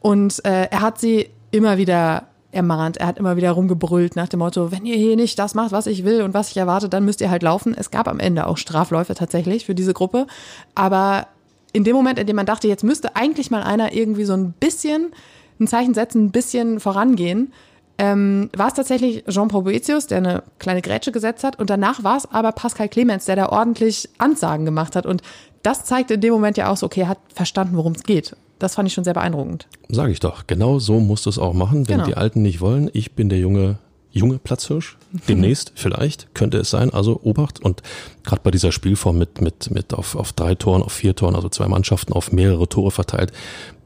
[0.00, 4.40] Und äh, er hat sie immer wieder ermahnt, er hat immer wieder rumgebrüllt nach dem
[4.40, 7.04] Motto, wenn ihr hier nicht das macht, was ich will und was ich erwarte, dann
[7.04, 7.74] müsst ihr halt laufen.
[7.76, 10.26] Es gab am Ende auch Strafläufe tatsächlich für diese Gruppe,
[10.74, 11.28] aber
[11.72, 14.52] in dem Moment, in dem man dachte, jetzt müsste eigentlich mal einer irgendwie so ein
[14.52, 15.12] bisschen
[15.60, 17.52] ein Zeichen setzen, ein bisschen vorangehen,
[17.98, 21.58] ähm, war es tatsächlich Jean-Paul Boetius, der eine kleine Grätsche gesetzt hat.
[21.58, 25.04] Und danach war es aber Pascal Clemens, der da ordentlich Ansagen gemacht hat.
[25.04, 25.20] Und
[25.62, 28.34] das zeigt in dem Moment ja auch so, okay, er hat verstanden, worum es geht.
[28.60, 29.66] Das fand ich schon sehr beeindruckend.
[29.88, 30.46] Sage ich doch.
[30.46, 32.06] Genau so musst du es auch machen, wenn genau.
[32.06, 32.88] die Alten nicht wollen.
[32.92, 33.78] Ich bin der junge
[34.12, 34.96] junge Platzhirsch.
[35.28, 36.90] Demnächst vielleicht könnte es sein.
[36.90, 37.60] Also Obacht.
[37.60, 37.82] Und
[38.24, 41.48] gerade bei dieser Spielform mit, mit, mit auf, auf drei Toren, auf vier Toren, also
[41.48, 43.32] zwei Mannschaften auf mehrere Tore verteilt,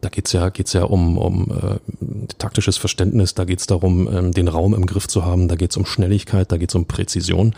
[0.00, 4.48] da geht's ja, geht's ja um, um äh, taktisches Verständnis, da geht's darum, ähm, den
[4.48, 7.54] Raum im Griff zu haben, da geht's um Schnelligkeit, da geht's um Präzision.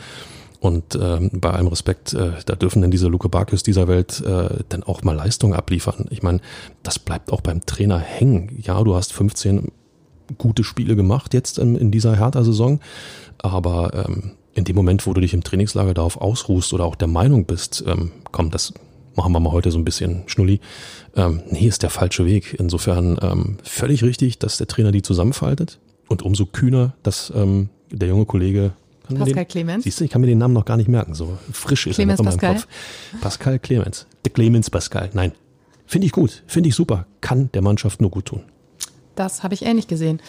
[0.61, 4.65] Und ähm, bei allem Respekt, äh, da dürfen denn diese Luke Barkis dieser Welt äh,
[4.69, 6.07] dann auch mal Leistung abliefern.
[6.11, 6.41] Ich meine,
[6.83, 8.59] das bleibt auch beim Trainer hängen.
[8.63, 9.71] Ja, du hast 15
[10.39, 12.81] gute Spiele gemacht jetzt in, in dieser Hertha-Saison.
[13.39, 17.09] Aber ähm, in dem Moment, wo du dich im Trainingslager darauf ausruhst oder auch der
[17.09, 18.73] Meinung bist, ähm, komm, das
[19.15, 20.61] machen wir mal heute so ein bisschen Schnulli,
[21.15, 22.57] ähm, nee, ist der falsche Weg.
[22.59, 28.09] Insofern ähm, völlig richtig, dass der Trainer die zusammenfaltet und umso kühner, dass ähm, der
[28.09, 28.73] junge Kollege
[29.15, 29.85] Pascal den, Clemens.
[29.85, 31.15] Siehst du, ich kann mir den Namen noch gar nicht merken.
[31.15, 32.69] So frisch ist Clemens er noch in meinem Kopf.
[33.21, 34.07] Pascal Clemens.
[34.25, 35.11] Der Clemens Pascal.
[35.13, 35.33] Nein.
[35.87, 36.43] Finde ich gut.
[36.47, 37.07] Finde ich super.
[37.21, 38.43] Kann der Mannschaft nur gut tun.
[39.15, 40.21] Das habe ich ähnlich gesehen.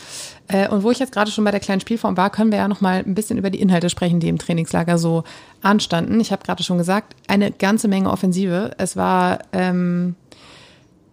[0.48, 2.68] Äh, und wo ich jetzt gerade schon bei der kleinen Spielform war, können wir ja
[2.68, 5.24] noch mal ein bisschen über die Inhalte sprechen, die im Trainingslager so
[5.62, 6.20] anstanden.
[6.20, 8.72] Ich habe gerade schon gesagt, eine ganze Menge Offensive.
[8.78, 10.16] Es war ähm,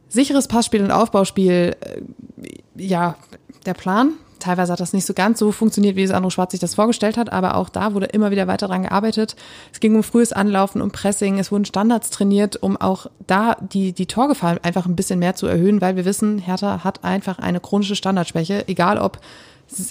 [0.09, 1.77] sicheres Passspiel und Aufbauspiel.
[1.81, 2.03] Äh,
[2.77, 3.17] ja,
[3.67, 4.13] der Plan
[4.45, 7.33] teilweise hat das nicht so ganz so funktioniert, wie Sandro Schwarz sich das vorgestellt hat,
[7.33, 9.37] aber auch da wurde immer wieder weiter dran gearbeitet.
[9.73, 13.93] Es ging um frühes Anlaufen, um Pressing, es wurden Standards trainiert, um auch da die,
[13.93, 17.61] die Torgefahr einfach ein bisschen mehr zu erhöhen, weil wir wissen, Hertha hat einfach eine
[17.61, 19.19] chronische Standardschwäche, egal ob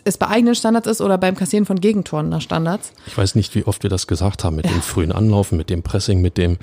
[0.05, 2.93] es bei eigenen Standards ist oder beim Kassieren von Gegentoren nach Standards.
[3.07, 4.71] Ich weiß nicht, wie oft wir das gesagt haben mit ja.
[4.71, 6.57] dem frühen Anlaufen, mit dem Pressing, mit dem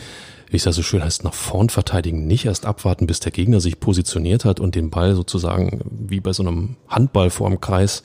[0.51, 3.61] wie es ja so schön heißt, nach vorn verteidigen, nicht erst abwarten, bis der Gegner
[3.61, 8.03] sich positioniert hat und den Ball sozusagen wie bei so einem Handball vor dem Kreis,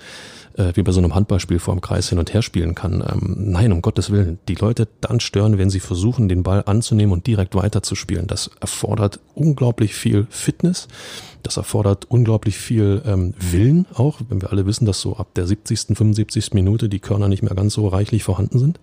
[0.56, 3.02] äh, wie bei so einem Handballspiel vor dem Kreis hin und her spielen kann.
[3.02, 4.38] Ähm, nein, um Gottes Willen.
[4.48, 8.28] Die Leute dann stören, wenn sie versuchen, den Ball anzunehmen und direkt weiterzuspielen.
[8.28, 10.88] Das erfordert unglaublich viel Fitness.
[11.42, 15.48] Das erfordert unglaublich viel ähm, Willen auch, wenn wir alle wissen, dass so ab der
[15.48, 16.54] 70., 75.
[16.54, 18.80] Minute die Körner nicht mehr ganz so reichlich vorhanden sind.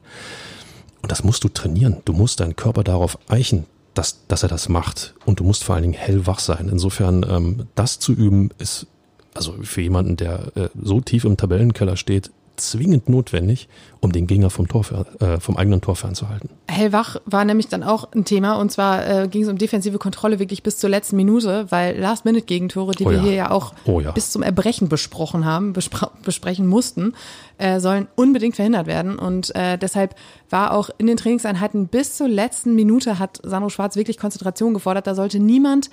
[1.03, 1.99] Und das musst du trainieren.
[2.05, 5.15] Du musst deinen Körper darauf eichen, dass, dass er das macht.
[5.27, 6.69] Und du musst vor allen Dingen hellwach sein.
[6.71, 8.87] Insofern, ähm, das zu üben, ist
[9.35, 13.69] also für jemanden, der äh, so tief im Tabellenkeller steht, zwingend notwendig,
[14.01, 14.85] um den Gegner vom, Tor,
[15.21, 16.51] äh, vom eigenen Tor fernzuhalten.
[16.69, 20.39] Hellwach war nämlich dann auch ein Thema und zwar äh, ging es um defensive Kontrolle
[20.39, 23.17] wirklich bis zur letzten Minute, weil Last-Minute-Gegentore, die oh ja.
[23.17, 24.13] wir hier ja auch oh ja.
[24.13, 27.15] bis zum Erbrechen besprochen haben, besprechen mussten,
[27.59, 30.15] äh, sollen unbedingt verhindert werden und äh, deshalb
[30.51, 35.07] war auch in den Trainingseinheiten bis zur letzten Minute hat Sandro Schwarz wirklich Konzentration gefordert.
[35.07, 35.91] Da sollte niemand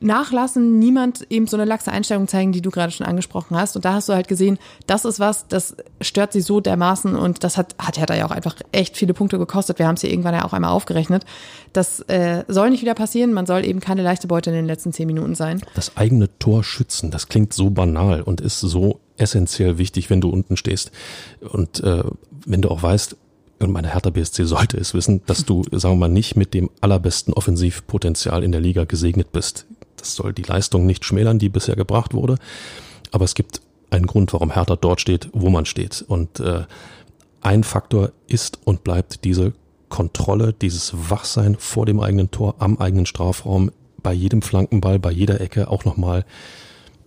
[0.00, 3.76] nachlassen, niemand eben so eine laxe Einstellung zeigen, die du gerade schon angesprochen hast.
[3.76, 7.42] Und da hast du halt gesehen, das ist was, das stört sie so dermaßen und
[7.44, 9.78] das hat, hat Hertha ja auch einfach echt viele Punkte gekostet.
[9.78, 11.24] Wir haben es hier irgendwann ja auch einmal aufgerechnet.
[11.72, 13.32] Das äh, soll nicht wieder passieren.
[13.32, 15.60] Man soll eben keine leichte Beute in den letzten zehn Minuten sein.
[15.74, 20.28] Das eigene Tor schützen, das klingt so banal und ist so essentiell wichtig, wenn du
[20.30, 20.92] unten stehst.
[21.40, 22.04] Und äh,
[22.46, 23.16] wenn du auch weißt,
[23.60, 26.70] und meine Hertha BSC sollte es wissen, dass du, sagen wir mal, nicht mit dem
[26.80, 29.66] allerbesten Offensivpotenzial in der Liga gesegnet bist.
[29.98, 32.38] Das soll die Leistung nicht schmälern, die bisher gebracht wurde.
[33.10, 36.04] Aber es gibt einen Grund, warum Hertha dort steht, wo man steht.
[36.06, 36.64] Und äh,
[37.40, 39.52] ein Faktor ist und bleibt diese
[39.88, 43.70] Kontrolle, dieses Wachsein vor dem eigenen Tor, am eigenen Strafraum,
[44.02, 46.24] bei jedem Flankenball, bei jeder Ecke auch nochmal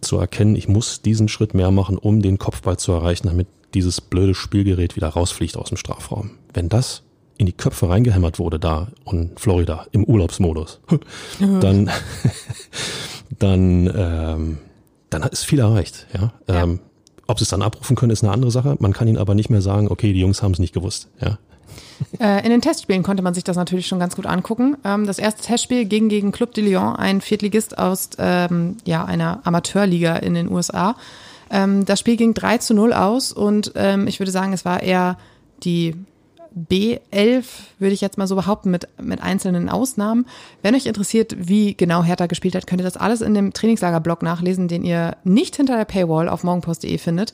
[0.01, 4.01] zu erkennen, ich muss diesen Schritt mehr machen, um den Kopfball zu erreichen, damit dieses
[4.01, 6.31] blöde Spielgerät wieder rausfliegt aus dem Strafraum.
[6.53, 7.03] Wenn das
[7.41, 10.79] in die Köpfe reingehämmert wurde da in Florida im Urlaubsmodus,
[11.39, 11.89] dann,
[13.39, 14.57] dann, ähm,
[15.09, 16.05] dann ist viel erreicht.
[16.13, 16.33] Ja?
[16.47, 16.63] ja.
[16.63, 16.79] Ähm,
[17.25, 18.75] ob sie es dann abrufen können, ist eine andere Sache.
[18.79, 21.09] Man kann ihnen aber nicht mehr sagen, okay, die Jungs haben es nicht gewusst.
[21.19, 21.39] Ja.
[22.19, 24.77] Äh, in den Testspielen konnte man sich das natürlich schon ganz gut angucken.
[24.83, 29.41] Ähm, das erste Testspiel ging gegen Club de Lyon, ein Viertligist aus ähm, ja, einer
[29.45, 30.95] Amateurliga in den USA.
[31.49, 34.83] Ähm, das Spiel ging 3 zu 0 aus und ähm, ich würde sagen, es war
[34.83, 35.17] eher
[35.63, 35.95] die
[36.55, 37.45] B11,
[37.79, 40.25] würde ich jetzt mal so behaupten, mit, mit einzelnen Ausnahmen.
[40.61, 44.21] Wenn euch interessiert, wie genau Hertha gespielt hat, könnt ihr das alles in dem Trainingslager-Blog
[44.21, 47.33] nachlesen, den ihr nicht hinter der Paywall auf morgenpost.de findet.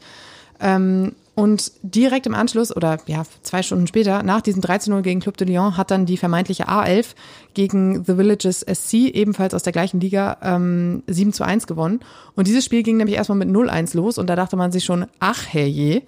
[0.59, 5.37] Ähm, und direkt im Anschluss oder ja, zwei Stunden später, nach diesem 13-0 gegen Club
[5.37, 7.09] de Lyon, hat dann die vermeintliche A11
[7.53, 11.99] gegen The Villages SC, ebenfalls aus der gleichen Liga, ähm, 7 zu 1 gewonnen.
[12.35, 15.05] Und dieses Spiel ging nämlich erstmal mit 0-1 los und da dachte man sich schon,
[15.19, 16.01] ach herrje.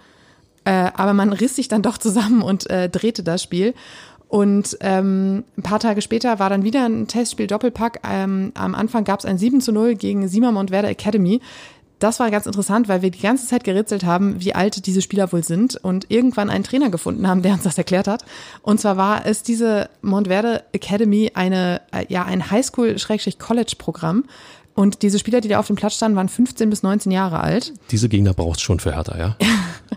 [0.70, 3.74] Äh, aber man riss sich dann doch zusammen und äh, drehte das Spiel.
[4.28, 8.02] Und ähm, ein paar Tage später war dann wieder ein Testspiel Doppelpack.
[8.08, 11.42] Ähm, am Anfang gab es ein 7 zu 0 gegen Simamont Werder Academy
[12.00, 15.32] das war ganz interessant, weil wir die ganze Zeit geritzelt haben, wie alt diese Spieler
[15.34, 18.24] wohl sind und irgendwann einen Trainer gefunden haben, der uns das erklärt hat.
[18.62, 24.24] Und zwar war es diese Montverde Academy eine, äh, ja, ein Highschool-College-Programm.
[24.80, 27.74] Und diese Spieler, die da auf dem Platz standen, waren 15 bis 19 Jahre alt.
[27.92, 29.36] Diese Gegner brauchst schon für Hertha, ja?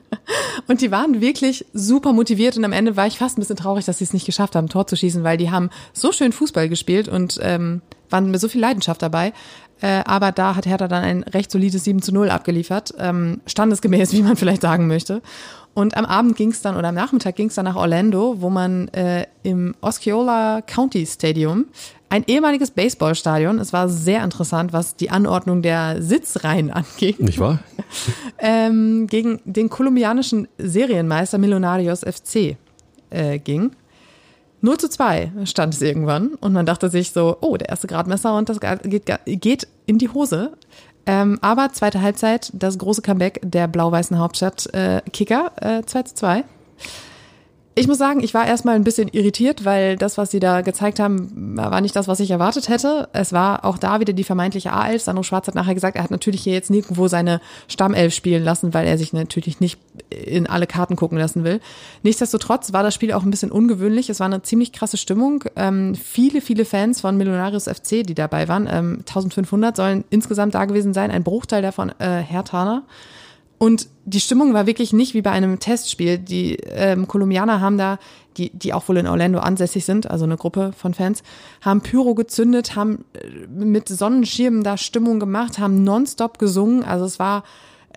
[0.67, 3.85] und die waren wirklich super motiviert und am Ende war ich fast ein bisschen traurig,
[3.85, 6.69] dass sie es nicht geschafft haben, Tor zu schießen, weil die haben so schön Fußball
[6.69, 9.33] gespielt und ähm, waren mit so viel Leidenschaft dabei.
[9.81, 12.93] Äh, aber da hat Hertha dann ein recht solides 7 zu 0 abgeliefert.
[12.99, 15.23] Ähm, standesgemäß, wie man vielleicht sagen möchte.
[15.75, 18.51] Und am Abend ging es dann, oder am Nachmittag ging es dann nach Orlando, wo
[18.51, 21.67] man äh, im Osceola County Stadium,
[22.13, 27.19] ein ehemaliges Baseballstadion, es war sehr interessant, was die Anordnung der Sitzreihen angeht.
[27.21, 27.61] Nicht wahr?
[28.39, 32.59] ähm, gegen den kolumbianischen Serienmeister Millonarios FC
[33.09, 33.71] äh, ging.
[34.61, 38.37] 0 zu 2 stand es irgendwann und man dachte sich so, oh, der erste Gradmesser
[38.37, 40.53] und das geht, geht in die Hose.
[41.07, 46.15] Ähm, aber zweite Halbzeit, das große Comeback der blau-weißen Hauptstadt äh, Kicker, äh, 2 zu
[46.17, 46.45] 2.
[47.75, 51.01] Ich muss sagen, ich war erstmal ein bisschen irritiert, weil das, was sie da gezeigt
[51.01, 53.09] haben, war nicht das, was ich erwartet hätte.
[53.15, 54.99] Es war auch da wieder die vermeintliche A11.
[54.99, 58.75] Sandro Schwarz hat nachher gesagt, er hat natürlich hier jetzt nirgendwo seine Stammelf spielen lassen,
[58.75, 59.79] weil er sich natürlich nicht
[60.11, 61.61] in alle Karten gucken lassen will.
[62.03, 64.11] Nichtsdestotrotz war das Spiel auch ein bisschen ungewöhnlich.
[64.11, 65.45] Es war eine ziemlich krasse Stimmung.
[65.57, 70.67] Ähm, viele, viele Fans von Millonarius FC, die dabei waren, ähm, 1500 sollen insgesamt da
[70.67, 71.11] gewesen sein.
[71.11, 72.83] Ein Bruchteil davon äh, Herr Taner.
[73.63, 76.19] Und die Stimmung war wirklich nicht wie bei einem Testspiel.
[76.19, 78.01] Die ähm, Kolumbianer haben da,
[78.37, 81.23] die, die auch wohl in Orlando ansässig sind, also eine Gruppe von Fans,
[81.61, 86.83] haben Pyro gezündet, haben äh, mit Sonnenschirmen da Stimmung gemacht, haben nonstop gesungen.
[86.83, 87.45] Also es war,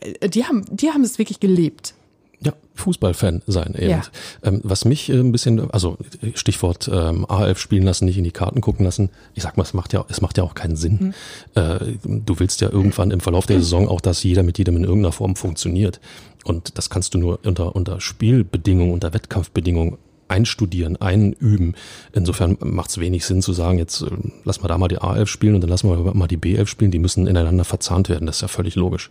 [0.01, 1.94] äh, die haben, die haben es wirklich gelebt.
[2.41, 3.89] Ja, Fußballfan sein eben.
[3.89, 4.03] Ja.
[4.43, 5.97] Ähm, was mich äh, ein bisschen, also
[6.33, 9.09] Stichwort ähm, A11 spielen lassen, nicht in die Karten gucken lassen.
[9.33, 11.13] Ich sag mal, es macht ja, es macht ja auch keinen Sinn.
[11.55, 11.61] Mhm.
[11.61, 14.83] Äh, du willst ja irgendwann im Verlauf der Saison auch, dass jeder mit jedem in
[14.83, 15.99] irgendeiner Form funktioniert.
[16.43, 21.75] Und das kannst du nur unter, unter Spielbedingungen, unter Wettkampfbedingungen einstudieren, einüben.
[22.13, 24.09] Insofern macht es wenig Sinn zu sagen, jetzt äh,
[24.43, 26.91] lass mal da mal die A11 spielen und dann lassen wir mal die B11 spielen.
[26.91, 28.25] Die müssen ineinander verzahnt werden.
[28.25, 29.09] Das ist ja völlig logisch.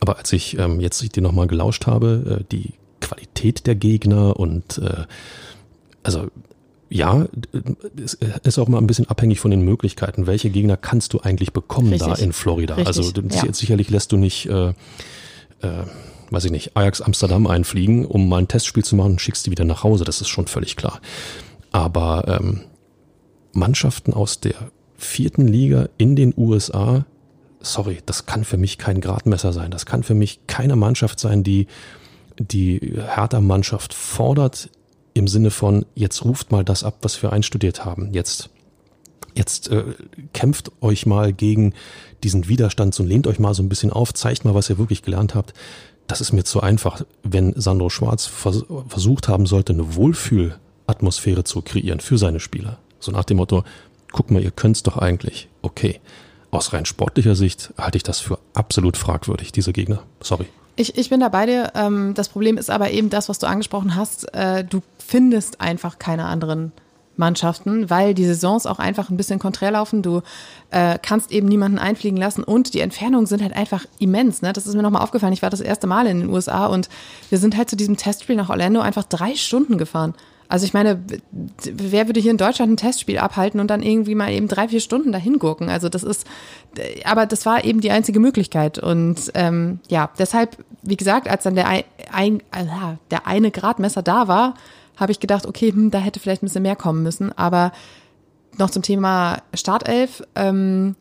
[0.00, 4.78] Aber als ich ähm, jetzt dir nochmal gelauscht habe, äh, die Qualität der Gegner und
[4.78, 5.04] äh,
[6.02, 6.28] also
[6.88, 7.26] ja,
[7.96, 10.26] es ist auch mal ein bisschen abhängig von den Möglichkeiten.
[10.26, 12.14] Welche Gegner kannst du eigentlich bekommen Richtig.
[12.14, 12.74] da in Florida?
[12.76, 12.86] Richtig.
[12.86, 13.52] Also ja.
[13.52, 14.74] sicherlich lässt du nicht äh, äh,
[16.30, 19.64] weiß ich nicht, Ajax Amsterdam einfliegen, um mal ein Testspiel zu machen schickst die wieder
[19.64, 20.04] nach Hause.
[20.04, 21.00] Das ist schon völlig klar.
[21.72, 22.62] Aber ähm,
[23.52, 24.54] Mannschaften aus der
[24.96, 27.04] vierten Liga in den USA,
[27.60, 29.70] sorry, das kann für mich kein Gradmesser sein.
[29.70, 31.66] Das kann für mich keine Mannschaft sein, die
[32.38, 34.70] die Hertha-Mannschaft fordert
[35.14, 38.12] im Sinne von, jetzt ruft mal das ab, was wir einstudiert haben.
[38.12, 38.50] Jetzt,
[39.34, 39.84] jetzt äh,
[40.34, 41.72] kämpft euch mal gegen
[42.22, 45.02] diesen Widerstand und lehnt euch mal so ein bisschen auf, zeigt mal, was ihr wirklich
[45.02, 45.54] gelernt habt
[46.06, 47.02] das ist mir zu einfach.
[47.22, 53.12] Wenn Sandro Schwarz vers versucht haben sollte, eine Wohlfühlatmosphäre zu kreieren für seine Spieler, so
[53.12, 53.64] nach dem Motto,
[54.12, 55.48] guck mal, ihr könnt's doch eigentlich.
[55.62, 56.00] Okay.
[56.50, 60.02] Aus rein sportlicher Sicht halte ich das für absolut fragwürdig, diese Gegner.
[60.20, 60.46] Sorry.
[60.76, 61.72] Ich, ich bin da bei dir.
[61.74, 64.32] Ähm, das Problem ist aber eben das, was du angesprochen hast.
[64.34, 66.72] Äh, du findest einfach keine anderen
[67.16, 70.02] Mannschaften, weil die Saisons auch einfach ein bisschen konträr laufen.
[70.02, 70.22] Du
[70.70, 74.42] äh, kannst eben niemanden einfliegen lassen und die Entfernungen sind halt einfach immens.
[74.42, 74.52] Ne?
[74.52, 75.32] Das ist mir nochmal aufgefallen.
[75.32, 76.88] Ich war das erste Mal in den USA und
[77.30, 80.14] wir sind halt zu diesem Testspiel nach Orlando einfach drei Stunden gefahren.
[80.48, 81.02] Also ich meine,
[81.32, 84.80] wer würde hier in Deutschland ein Testspiel abhalten und dann irgendwie mal eben drei, vier
[84.80, 85.68] Stunden dahin gucken?
[85.68, 86.26] Also das ist,
[87.04, 88.78] aber das war eben die einzige Möglichkeit.
[88.78, 91.66] Und ähm, ja, deshalb, wie gesagt, als dann der,
[92.16, 92.64] ein, äh,
[93.10, 94.54] der eine Gradmesser da war,
[94.96, 97.36] habe ich gedacht, okay, hm, da hätte vielleicht ein bisschen mehr kommen müssen.
[97.36, 97.72] Aber
[98.58, 100.22] noch zum Thema Startelf.
[100.34, 100.96] Ähm,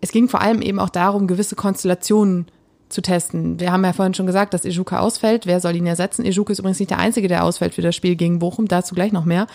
[0.00, 2.46] es ging vor allem eben auch darum, gewisse Konstellationen
[2.88, 3.60] zu testen.
[3.60, 5.46] Wir haben ja vorhin schon gesagt, dass Ejuka ausfällt.
[5.46, 6.24] Wer soll ihn ersetzen?
[6.24, 8.66] Ejuka ist übrigens nicht der Einzige, der ausfällt für das Spiel gegen Bochum.
[8.66, 9.46] Dazu gleich noch mehr.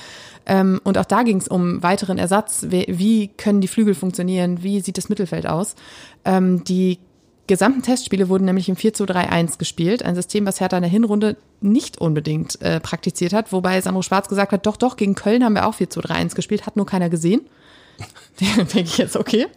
[0.46, 2.68] Ähm, und auch da ging es um weiteren Ersatz.
[2.70, 4.64] Wie, wie, können die Flügel funktionieren?
[4.64, 5.76] Wie sieht das Mittelfeld aus?
[6.24, 7.00] Ähm, die
[7.48, 10.04] gesamten Testspiele wurden nämlich im 4 zu 3-1 gespielt.
[10.04, 13.52] Ein System, was Hertha in der Hinrunde nicht unbedingt äh, praktiziert hat.
[13.52, 16.36] Wobei Sandro Schwarz gesagt hat, doch, doch, gegen Köln haben wir auch 4 zu 3-1
[16.36, 17.42] gespielt, hat nur keiner gesehen.
[18.40, 19.48] denke ich jetzt, okay.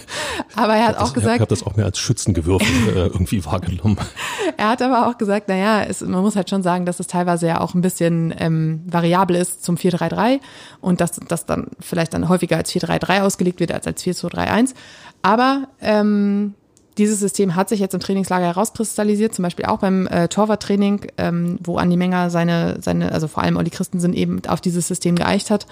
[0.56, 1.36] Aber er hat auch das, gesagt.
[1.36, 3.98] Ich habe das auch mehr als Schützengewürfel äh, irgendwie wahrgenommen.
[4.56, 7.48] Er hat aber auch gesagt, naja, es, man muss halt schon sagen, dass es teilweise
[7.48, 10.38] ja auch ein bisschen ähm, variabel ist zum 4-3-3
[10.80, 14.74] und dass das dann vielleicht dann häufiger als 4-3-3 ausgelegt wird als als 4-2-3-1.
[15.22, 16.54] Aber ähm,
[16.98, 21.58] dieses System hat sich jetzt im Trainingslager herauskristallisiert, zum Beispiel auch beim äh, Torwarttraining, ähm,
[21.62, 25.50] wo Andi Menger seine, seine, also vor allem Olli Christensen eben auf dieses System geeicht
[25.50, 25.66] hat.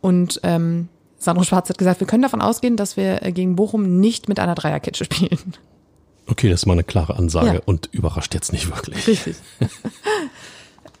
[0.00, 0.88] Und ähm,
[1.18, 4.38] Sandro Schwarz hat gesagt, wir können davon ausgehen, dass wir äh, gegen Bochum nicht mit
[4.38, 5.54] einer Dreierkette spielen.
[6.30, 7.60] Okay, das ist mal eine klare Ansage Ja.
[7.64, 9.06] und überrascht jetzt nicht wirklich.
[9.08, 9.36] Richtig.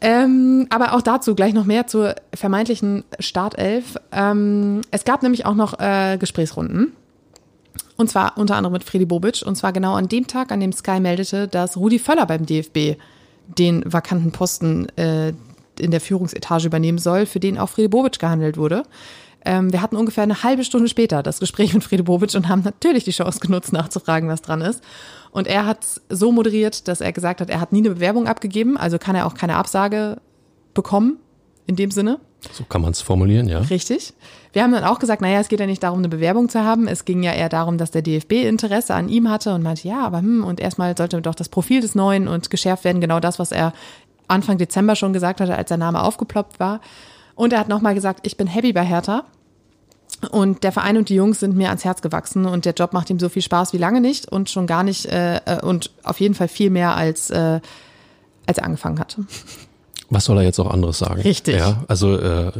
[0.00, 3.96] ähm, aber auch dazu gleich noch mehr zur vermeintlichen Startelf.
[4.10, 6.92] Ähm, es gab nämlich auch noch äh, Gesprächsrunden.
[7.98, 9.42] Und zwar unter anderem mit Freddy Bobic.
[9.44, 12.96] Und zwar genau an dem Tag, an dem Sky meldete, dass Rudi Völler beim DFB
[13.46, 15.32] den vakanten Posten äh,
[15.80, 18.84] in der Führungsetage übernehmen soll, für den auch Freddy Bobic gehandelt wurde.
[19.44, 22.62] Ähm, wir hatten ungefähr eine halbe Stunde später das Gespräch mit Freddy Bobic und haben
[22.62, 24.82] natürlich die Chance genutzt, nachzufragen, was dran ist.
[25.32, 28.76] Und er hat so moderiert, dass er gesagt hat, er hat nie eine Bewerbung abgegeben,
[28.76, 30.20] also kann er auch keine Absage
[30.72, 31.18] bekommen,
[31.66, 32.20] in dem Sinne.
[32.52, 33.58] So kann man es formulieren, ja.
[33.58, 34.14] Richtig.
[34.52, 36.86] Wir haben dann auch gesagt, naja, es geht ja nicht darum, eine Bewerbung zu haben.
[36.86, 40.04] Es ging ja eher darum, dass der DFB Interesse an ihm hatte und meinte, ja,
[40.04, 43.38] aber hm, und erstmal sollte doch das Profil des Neuen und geschärft werden, genau das,
[43.38, 43.72] was er
[44.28, 46.80] Anfang Dezember schon gesagt hatte, als der Name aufgeploppt war.
[47.34, 49.24] Und er hat nochmal gesagt, ich bin happy bei Hertha.
[50.30, 53.08] Und der Verein und die Jungs sind mir ans Herz gewachsen und der Job macht
[53.08, 56.18] ihm so viel Spaß wie lange nicht und schon gar nicht äh, äh, und auf
[56.18, 57.60] jeden Fall viel mehr als, äh,
[58.46, 59.26] als er angefangen hatte.
[60.10, 61.20] Was soll er jetzt auch anderes sagen?
[61.20, 61.56] Richtig.
[61.56, 62.52] Ja, also äh,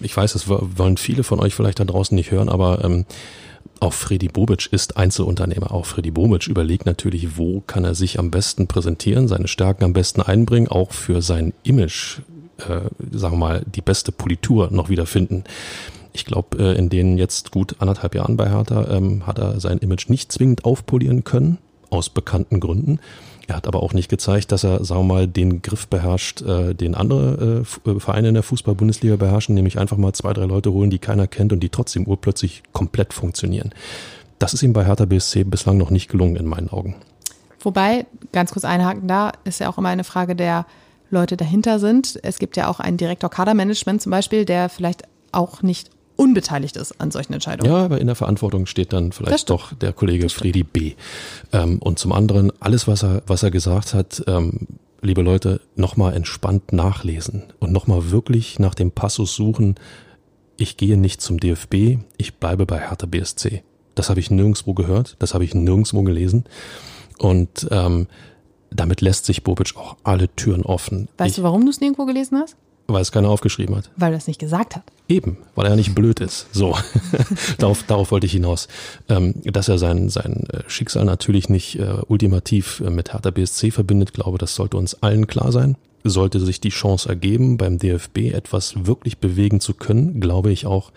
[0.00, 3.04] ich weiß, das wollen viele von euch vielleicht da draußen nicht hören, aber ähm,
[3.80, 5.72] auch Freddy Bobic ist Einzelunternehmer.
[5.72, 9.92] Auch Freddy Bobic überlegt natürlich, wo kann er sich am besten präsentieren, seine Stärken am
[9.92, 12.20] besten einbringen, auch für sein Image,
[12.58, 15.44] äh, sagen wir mal, die beste Politur noch wiederfinden.
[16.12, 19.78] Ich glaube, äh, in den jetzt gut anderthalb Jahren bei Hertha ähm, hat er sein
[19.78, 21.58] Image nicht zwingend aufpolieren können,
[21.90, 23.00] aus bekannten Gründen.
[23.46, 26.74] Er hat aber auch nicht gezeigt, dass er, sagen wir mal, den Griff beherrscht, äh,
[26.74, 30.72] den andere äh, äh, Vereine in der Fußball-Bundesliga beherrschen, nämlich einfach mal zwei, drei Leute
[30.72, 33.70] holen, die keiner kennt und die trotzdem urplötzlich komplett funktionieren.
[34.38, 36.96] Das ist ihm bei Hertha BSC bislang noch nicht gelungen in meinen Augen.
[37.60, 40.66] Wobei, ganz kurz einhaken da, ist ja auch immer eine Frage der
[41.10, 42.18] Leute dahinter sind.
[42.22, 47.00] Es gibt ja auch einen Direktor Kadermanagement zum Beispiel, der vielleicht auch nicht unbeteiligt ist
[47.00, 47.70] an solchen Entscheidungen.
[47.70, 50.94] Ja, aber in der Verantwortung steht dann vielleicht doch der Kollege Fredi B.
[51.52, 54.66] Ähm, und zum anderen, alles, was er, was er gesagt hat, ähm,
[55.00, 59.76] liebe Leute, nochmal entspannt nachlesen und nochmal wirklich nach dem Passus suchen,
[60.56, 63.62] ich gehe nicht zum DFB, ich bleibe bei Hertha BSC.
[63.94, 66.44] Das habe ich nirgendwo gehört, das habe ich nirgendwo gelesen.
[67.18, 68.06] Und ähm,
[68.70, 71.08] damit lässt sich Bobic auch alle Türen offen.
[71.16, 72.56] Weißt ich, du, warum du es nirgendwo gelesen hast?
[72.86, 73.90] Weil es keiner aufgeschrieben hat.
[73.96, 74.82] Weil er es nicht gesagt hat.
[75.08, 76.46] Eben, weil er nicht blöd ist.
[76.52, 76.76] So,
[77.58, 78.68] darauf, darauf wollte ich hinaus.
[79.08, 83.70] Ähm, dass er sein, sein äh, Schicksal natürlich nicht äh, ultimativ äh, mit Hertha BSC
[83.70, 85.76] verbindet, glaube, das sollte uns allen klar sein.
[86.04, 90.92] Sollte sich die Chance ergeben, beim DFB etwas wirklich bewegen zu können, glaube ich auch,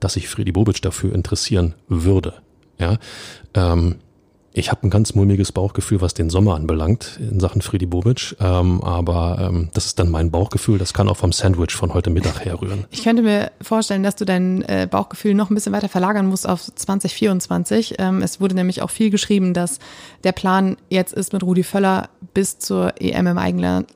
[0.00, 2.34] dass sich Freddy Bobic dafür interessieren würde.
[2.78, 2.98] Ja,
[3.54, 3.96] ähm,
[4.58, 8.82] ich habe ein ganz mulmiges Bauchgefühl, was den Sommer anbelangt in Sachen Freddy Bobic, ähm,
[8.82, 10.78] aber ähm, das ist dann mein Bauchgefühl.
[10.78, 12.84] Das kann auch vom Sandwich von heute Mittag herrühren.
[12.90, 16.48] Ich könnte mir vorstellen, dass du dein äh, Bauchgefühl noch ein bisschen weiter verlagern musst
[16.48, 17.94] auf 2024.
[17.98, 19.78] Ähm, es wurde nämlich auch viel geschrieben, dass
[20.24, 23.88] der Plan jetzt ist, mit Rudi Völler bis zur EM im eigenen Land,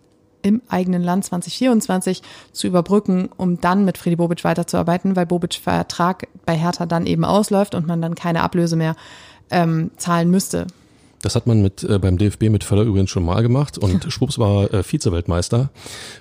[0.43, 2.23] im eigenen Land 2024
[2.53, 7.25] zu überbrücken, um dann mit Freddy Bobic weiterzuarbeiten, weil Bobic Vertrag bei Hertha dann eben
[7.25, 8.97] ausläuft und man dann keine Ablöse mehr
[9.53, 10.67] ähm, zahlen müsste.
[11.23, 14.41] Das hat man mit äh, beim DFB mit Völler übrigens schon mal gemacht und Schwupps
[14.41, 15.71] war äh, Vize-Weltmeister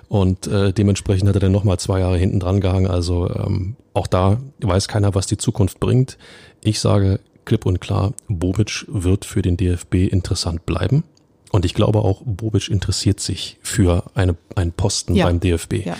[0.08, 2.86] und äh, dementsprechend hat er dann nochmal zwei Jahre hinten dran gehangen.
[2.86, 6.18] Also ähm, auch da weiß keiner, was die Zukunft bringt.
[6.62, 11.02] Ich sage klipp und klar, Bobic wird für den DFB interessant bleiben.
[11.50, 15.26] Und ich glaube auch, Bobic interessiert sich für eine, einen Posten Ja.
[15.26, 15.84] beim DFB.
[15.84, 15.96] Ja.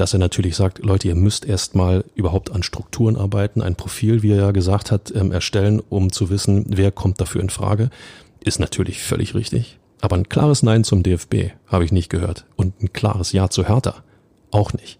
[0.00, 4.30] Dass er natürlich sagt, Leute, ihr müsst erstmal überhaupt an Strukturen arbeiten, ein Profil, wie
[4.30, 7.90] er ja gesagt hat, ähm, erstellen, um zu wissen, wer kommt dafür in Frage.
[8.42, 9.78] Ist natürlich völlig richtig.
[10.00, 12.46] Aber ein klares Nein zum DFB habe ich nicht gehört.
[12.56, 14.02] Und ein klares Ja zu Hertha
[14.50, 14.98] auch nicht.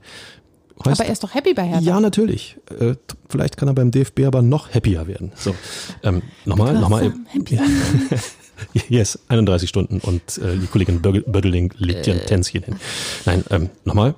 [0.84, 1.80] Heißt, Aber er ist doch happy bei Hertha.
[1.82, 2.58] ja, natürlich.
[2.78, 2.96] Äh,
[3.30, 5.32] vielleicht kann er beim DFB aber noch happier werden.
[5.34, 5.54] So,
[6.02, 7.14] ähm, nochmal, nochmal.
[8.90, 12.76] Yes, 31 Stunden und äh, die Kollegin Bödeling legt hier ein Tänzchen hin.
[13.24, 14.14] Nein, ähm, nochmal,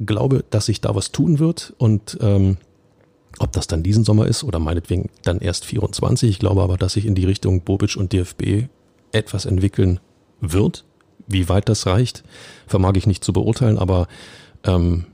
[0.00, 2.56] glaube, dass sich da was tun wird und ähm,
[3.38, 6.28] ob das dann diesen Sommer ist oder meinetwegen dann erst 24.
[6.28, 8.68] Ich glaube aber, dass sich in die Richtung Bobic und DFB
[9.12, 10.00] etwas entwickeln
[10.40, 10.84] wird.
[11.26, 12.24] Wie weit das reicht,
[12.66, 14.08] vermag ich nicht zu beurteilen, aber
[14.64, 15.06] ähm,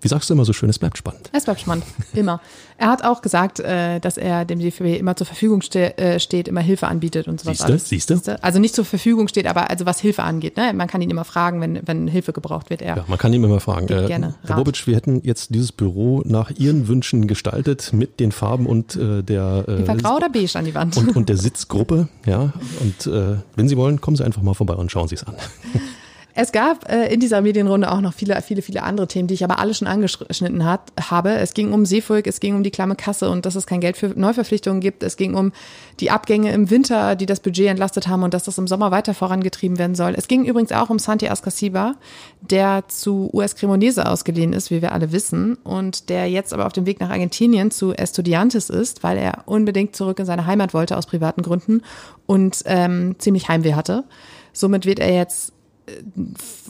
[0.00, 1.30] wie sagst du immer so schön, es bleibt spannend.
[1.32, 1.84] Es bleibt spannend,
[2.14, 2.40] immer.
[2.78, 6.48] Er hat auch gesagt, äh, dass er dem DFB immer zur Verfügung ste äh, steht,
[6.48, 7.58] immer Hilfe anbietet und sowas.
[7.58, 8.42] Siehste, siehste.
[8.42, 10.56] Also nicht zur Verfügung steht, aber also was Hilfe angeht.
[10.56, 10.72] Ne?
[10.74, 12.82] Man kann ihn immer fragen, wenn, wenn Hilfe gebraucht wird.
[12.82, 13.88] Er Ja, man kann ihm immer fragen.
[13.88, 14.56] Äh, gerne Herr.
[14.56, 19.22] Bobic, wir hätten jetzt dieses Büro nach Ihren Wünschen gestaltet mit den Farben und äh,
[19.22, 20.96] der äh, grau oder beige an die Wand.
[20.96, 22.08] und, und der Sitzgruppe.
[22.26, 25.24] Ja, und äh, wenn Sie wollen, kommen Sie einfach mal vorbei und schauen Sie es
[25.24, 25.34] an.
[26.38, 29.42] Es gab äh, in dieser Medienrunde auch noch viele, viele, viele andere Themen, die ich
[29.42, 31.30] aber alle schon angeschnitten hat, habe.
[31.30, 33.96] Es ging um Seefolk, es ging um die klamme Kasse und dass es kein Geld
[33.96, 35.02] für Neuverpflichtungen gibt.
[35.02, 35.52] Es ging um
[35.98, 39.14] die Abgänge im Winter, die das Budget entlastet haben und dass das im Sommer weiter
[39.14, 40.12] vorangetrieben werden soll.
[40.14, 41.94] Es ging übrigens auch um Santi Ascasiba,
[42.42, 46.74] der zu US Cremonese ausgeliehen ist, wie wir alle wissen, und der jetzt aber auf
[46.74, 50.98] dem Weg nach Argentinien zu Estudiantes ist, weil er unbedingt zurück in seine Heimat wollte
[50.98, 51.80] aus privaten Gründen
[52.26, 54.04] und ähm, ziemlich Heimweh hatte.
[54.52, 55.55] Somit wird er jetzt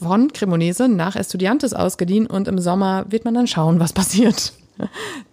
[0.00, 4.52] von Cremonese nach Estudiantes ausgeliehen und im Sommer wird man dann schauen, was passiert.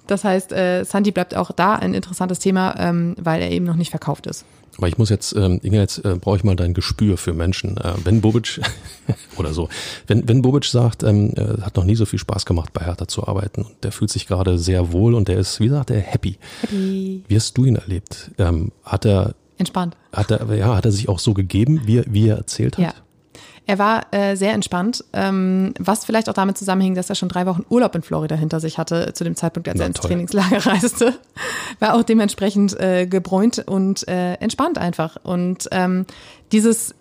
[0.07, 3.75] Das heißt, äh, Santi bleibt auch da ein interessantes Thema, ähm, weil er eben noch
[3.75, 4.45] nicht verkauft ist.
[4.77, 7.77] Aber ich muss jetzt, ähm, Inge, jetzt äh, brauche ich mal dein Gespür für Menschen.
[7.77, 8.59] Äh, wenn Bobic
[9.37, 9.69] oder so,
[10.07, 13.07] wenn, wenn Bobic sagt, ähm, äh, hat noch nie so viel Spaß gemacht, bei Hertha
[13.07, 15.99] zu arbeiten und der fühlt sich gerade sehr wohl und der ist, wie sagt er,
[15.99, 16.37] happy.
[16.61, 17.23] Happy.
[17.27, 18.31] Wie hast du ihn erlebt?
[18.39, 19.95] Ähm, hat er, Entspannt.
[20.11, 22.83] hat er, ja, hat er sich auch so gegeben, wie, er- wie er erzählt hat?
[22.85, 22.93] Ja.
[23.65, 27.45] Er war äh, sehr entspannt, ähm, was vielleicht auch damit zusammenhing, dass er schon drei
[27.45, 30.09] Wochen Urlaub in Florida hinter sich hatte, zu dem Zeitpunkt, als Na, er ins toll.
[30.09, 31.13] Trainingslager reiste.
[31.79, 35.17] War auch dementsprechend äh, gebräunt und äh, entspannt einfach.
[35.23, 36.05] Und ähm,
[36.51, 36.93] dieses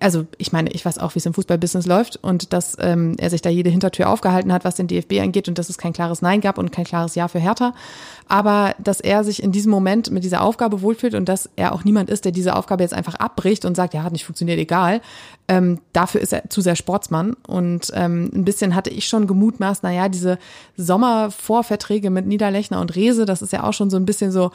[0.00, 3.30] also ich meine, ich weiß auch, wie es im Fußballbusiness läuft und dass ähm, er
[3.30, 6.22] sich da jede Hintertür aufgehalten hat, was den DFB angeht und dass es kein klares
[6.22, 7.74] Nein gab und kein klares Ja für Hertha.
[8.28, 11.84] Aber dass er sich in diesem Moment mit dieser Aufgabe wohlfühlt und dass er auch
[11.84, 15.00] niemand ist, der diese Aufgabe jetzt einfach abbricht und sagt, ja, hat nicht funktioniert, egal.
[15.48, 17.34] Ähm, dafür ist er zu sehr Sportsmann.
[17.46, 20.38] Und ähm, ein bisschen hatte ich schon gemutmaßt, naja, diese
[20.76, 24.50] Sommervorverträge mit Niederlechner und Rese, das ist ja auch schon so ein bisschen so,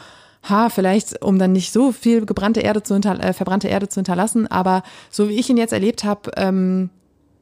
[0.49, 3.99] ha, vielleicht, um dann nicht so viel gebrannte Erde zu hinter, äh, verbrannte Erde zu
[3.99, 6.89] hinterlassen, aber so wie ich ihn jetzt erlebt habe, ähm,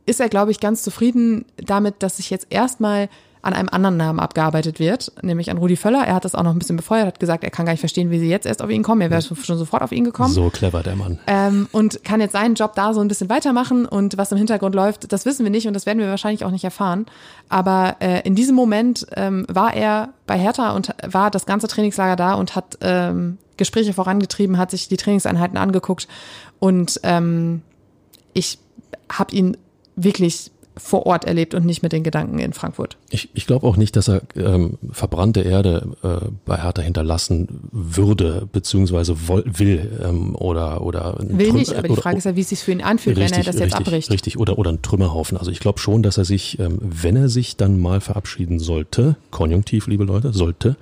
[0.06, 3.10] ist er, glaube ich, ganz zufrieden damit, dass sich jetzt erstmal
[3.44, 6.06] an einem anderen Namen abgearbeitet wird, nämlich an Rudi Völler.
[6.08, 8.10] Er hat das auch noch ein bisschen befeuert, hat gesagt, er kann gar nicht verstehen,
[8.10, 9.02] wie sie jetzt erst auf ihn kommen.
[9.02, 10.34] Er wäre schon sofort auf ihn gekommen.
[10.34, 11.20] So clever, der Mann.
[11.28, 14.76] Ähm, und kann jetzt seinen Job da so ein bisschen weitermachen und was im Hintergrund
[14.76, 17.06] läuft, das wissen wir nicht und das werden wir wahrscheinlich auch nicht erfahren.
[17.50, 22.16] Aber äh, in diesem Moment ähm, war er bei Hertha und war das ganze Trainingslager
[22.16, 26.08] da und hat ähm, Gespräche vorangetrieben, hat sich die Trainingseinheiten angeguckt
[26.60, 27.62] und ähm,
[28.32, 28.58] ich
[29.12, 29.58] habe ihn
[29.98, 32.98] wirklich vor Ort erlebt und nicht mit den Gedanken in Frankfurt.
[33.16, 38.48] Ich, ich glaube auch nicht, dass er ähm, verbrannte Erde äh, bei Hertha hinterlassen würde,
[38.52, 42.36] beziehungsweise woll, will ähm, oder oder Will Trüm- nicht, aber die oder- Frage ist ja,
[42.36, 44.10] wie es sich für ihn anfühlt, wenn er das jetzt richtig, abbricht.
[44.10, 45.38] Richtig, oder, oder ein Trümmerhaufen.
[45.38, 49.16] Also ich glaube schon, dass er sich, ähm, wenn er sich dann mal verabschieden sollte,
[49.30, 50.76] konjunktiv, liebe Leute, sollte,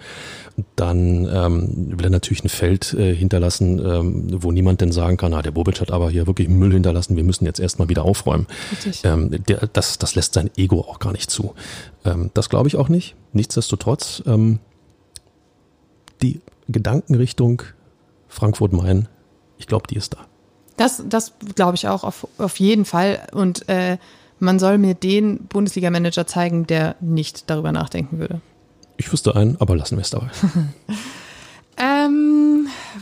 [0.76, 5.34] dann ähm, will er natürlich ein Feld äh, hinterlassen, ähm, wo niemand denn sagen kann,
[5.34, 8.48] ah, der Bobic hat aber hier wirklich Müll hinterlassen, wir müssen jetzt erstmal wieder aufräumen.
[8.72, 9.02] Richtig.
[9.04, 11.54] Ähm, der, das, das lässt sein Ego auch gar nicht zu.
[12.06, 13.16] Ähm, das glaube ich auch nicht.
[13.34, 14.60] Nichtsdestotrotz, ähm,
[16.22, 17.64] die Gedankenrichtung
[18.28, 19.08] Frankfurt-Main,
[19.58, 20.20] ich glaube, die ist da.
[20.78, 23.28] Das, das glaube ich auch auf, auf jeden Fall.
[23.34, 23.98] Und äh,
[24.40, 28.42] man soll mir den Bundesliga-Manager zeigen, der nicht darüber nachdenken würde.
[28.98, 30.30] Ich wüsste einen, aber lassen wir es dabei.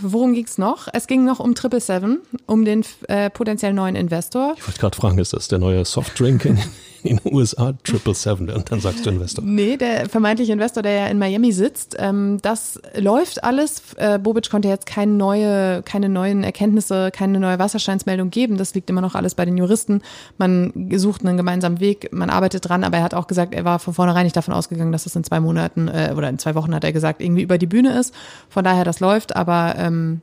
[0.01, 0.87] Worum ging's noch?
[0.93, 4.53] Es ging noch um Triple Seven, um den äh, potenziell neuen Investor.
[4.57, 6.57] Ich wollte gerade fragen, ist das der neue Softdrink in,
[7.03, 7.73] in den USA?
[7.83, 9.43] Triple Seven, und dann sagst du Investor.
[9.43, 13.81] Nee, der vermeintliche Investor, der ja in Miami sitzt, ähm, das läuft alles.
[13.95, 18.57] Äh, Bobic konnte jetzt keine neue, keine neuen Erkenntnisse, keine neue Wasserstandsmeldung geben.
[18.57, 20.01] Das liegt immer noch alles bei den Juristen.
[20.37, 23.79] Man sucht einen gemeinsamen Weg, man arbeitet dran, aber er hat auch gesagt, er war
[23.79, 26.73] von vornherein nicht davon ausgegangen, dass es in zwei Monaten äh, oder in zwei Wochen
[26.75, 28.13] hat er gesagt, irgendwie über die Bühne ist.
[28.49, 30.21] Von daher, das läuft, aber ähm,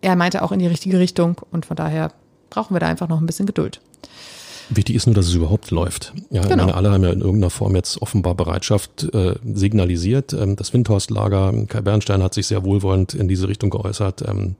[0.00, 2.12] er meinte auch in die richtige Richtung und von daher
[2.50, 3.80] brauchen wir da einfach noch ein bisschen Geduld.
[4.70, 6.12] Wichtig ist nur, dass es überhaupt läuft.
[6.30, 6.64] Ja, ich Genau.
[6.66, 10.34] meine, alle haben ja in irgendeiner Form jetzt offenbar Bereitschaft äh, signalisiert.
[10.34, 14.22] Ähm, das Windhorst-Lager, Kai Bernstein hat sich sehr wohlwollend in diese Richtung geäußert.
[14.28, 14.56] Ähm,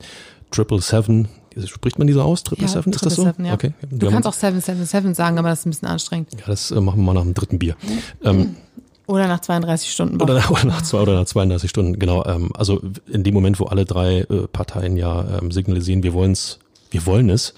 [0.50, 1.28] Triple Seven,
[1.66, 2.42] spricht man diese aus?
[2.42, 3.24] Triple Seven, ist das so?
[3.24, 3.52] Seven, ja.
[3.52, 3.74] Okay.
[3.90, 6.32] Du Wir kannst auch 777 sagen, aber das ist ein bisschen anstrengend.
[6.32, 7.76] Ja, das äh, machen wir mal nach dem dritten Bier.
[8.24, 8.56] Ähm,
[9.08, 10.20] Oder nach 32 Stunden.
[10.20, 12.24] Oder, oder nach zwei oder nach 32 Stunden, genau.
[12.26, 16.58] Ähm, also in dem Moment, wo alle drei äh, Parteien ja ähm, signalisieren, wir wollen's,
[16.90, 17.54] wir wollen es,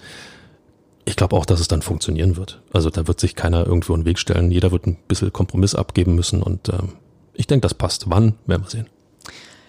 [1.05, 2.63] ich glaube auch, dass es dann funktionieren wird.
[2.73, 4.53] Also da wird sich keiner irgendwo in den Weg stellen.
[4.53, 6.93] Jeder wird ein bisschen Kompromiss abgeben müssen und ähm,
[7.35, 8.09] ich denke, das passt.
[8.09, 8.87] Wann, werden wir sehen.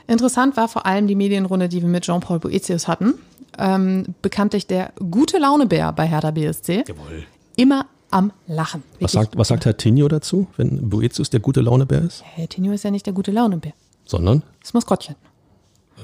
[0.06, 3.16] Interessant war vor allem die Medienrunde, die wir mit Jean-Paul Boetius hatten.
[3.58, 6.84] ähm, bekanntlich der gute Launebär bei Hertha BSC.
[6.88, 7.24] Jawohl.
[7.56, 8.84] Immer am Lachen.
[9.00, 12.24] Was sagt, was sagt Herr Tinio dazu, wenn Boetius der gute Launebär ist?
[12.24, 13.74] Herr Tinio ist ja nicht der gute Launebär.
[14.06, 14.44] Sondern?
[14.62, 15.16] Das Maskottchen.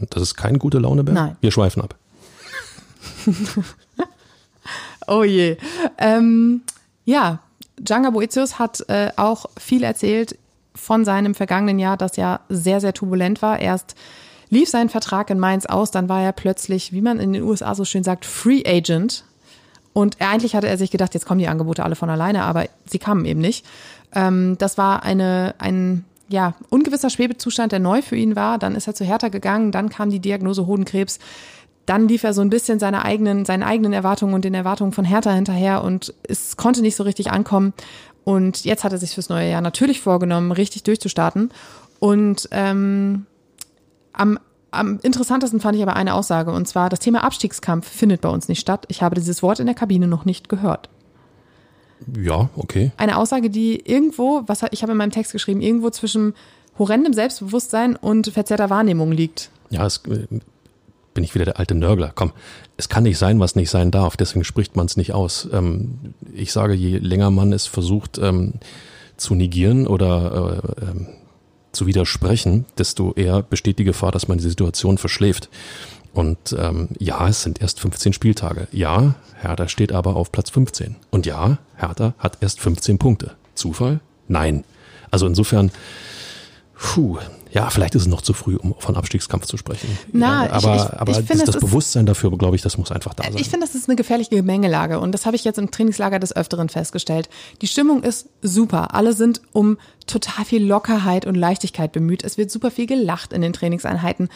[0.10, 1.14] Das ist kein gute Launebär?
[1.14, 1.38] Nein.
[1.42, 1.96] Wir schweifen ab.
[5.08, 5.58] oh je.
[5.98, 6.62] Ähm,
[7.06, 7.40] ja,
[7.80, 10.38] Djanga Boetius hat äh, auch viel erzählt
[10.76, 13.60] von seinem vergangenen Jahr, das ja sehr, sehr turbulent war.
[13.60, 13.96] Erst
[14.50, 17.76] lief sein Vertrag in Mainz aus, dann war er plötzlich, wie man in den USA
[17.76, 19.24] so schön sagt, Free Agent.
[19.98, 23.00] Und eigentlich hatte er sich gedacht, jetzt kommen die Angebote alle von alleine, aber sie
[23.00, 23.66] kamen eben nicht.
[24.14, 28.60] Ähm, das war eine, ein ja, ungewisser Schwebezustand, der neu für ihn war.
[28.60, 31.18] Dann ist er zu Hertha gegangen, dann kam die Diagnose Hodenkrebs.
[31.88, 35.04] Dann lief er so ein bisschen seine eigenen, seinen eigenen Erwartungen und den Erwartungen von
[35.04, 37.74] Hertha hinterher und es konnte nicht so richtig ankommen.
[38.24, 41.50] Und jetzt hat er sich fürs neue Jahr natürlich vorgenommen, richtig durchzustarten.
[41.98, 43.26] Und ähm,
[44.14, 44.38] am,
[44.78, 48.48] am interessantesten fand ich aber eine Aussage, und zwar, das Thema Abstiegskampf findet bei uns
[48.48, 48.86] nicht statt.
[48.88, 50.90] Ich habe dieses Wort in der Kabine noch nicht gehört.
[52.16, 52.92] Ja, okay.
[52.98, 56.34] Eine Aussage, die irgendwo, was ich habe in meinem Text geschrieben, irgendwo zwischen
[56.78, 59.50] horrendem Selbstbewusstsein und verzerrter Wahrnehmung liegt.
[59.70, 60.28] Ja, es äh,
[61.14, 62.12] bin ich wieder der alte Nörgler.
[62.14, 62.32] Komm,
[62.78, 64.18] es kann nicht sein, was nicht sein darf.
[64.18, 65.50] Deswegen spricht man es nicht aus.
[65.52, 68.54] Ähm, ich sage, je länger man es versucht ähm,
[69.18, 71.08] zu negieren oder äh, ähm,
[71.78, 75.50] zu widersprechen, desto eher besteht die Gefahr, dass man die Situation verschläft.
[76.14, 78.68] Und ähm, ja, es sind erst 15 Spieltage.
[78.72, 80.96] Ja, Hertha steht aber auf Platz 15.
[81.12, 83.36] Und ja, Hertha hat erst 15 Punkte.
[83.54, 84.00] Zufall?
[84.28, 84.64] Nein.
[85.12, 85.72] Also insofern,
[86.74, 87.20] puh,
[87.52, 89.98] ja, vielleicht ist es noch zu früh, um von Abstiegskampf zu sprechen.
[90.12, 92.92] Na, aber ich, ich, aber ich find, das, das Bewusstsein dafür, glaube ich, das muss
[92.92, 93.34] einfach da sein.
[93.38, 96.36] Ich finde, das ist eine gefährliche Gemengelage und das habe ich jetzt im Trainingslager des
[96.36, 97.30] Öfteren festgestellt.
[97.62, 98.94] Die Stimmung ist super.
[98.94, 102.24] Alle sind um total viel Lockerheit und Leichtigkeit bemüht.
[102.24, 104.30] Es wird super viel gelacht in den Trainingseinheiten.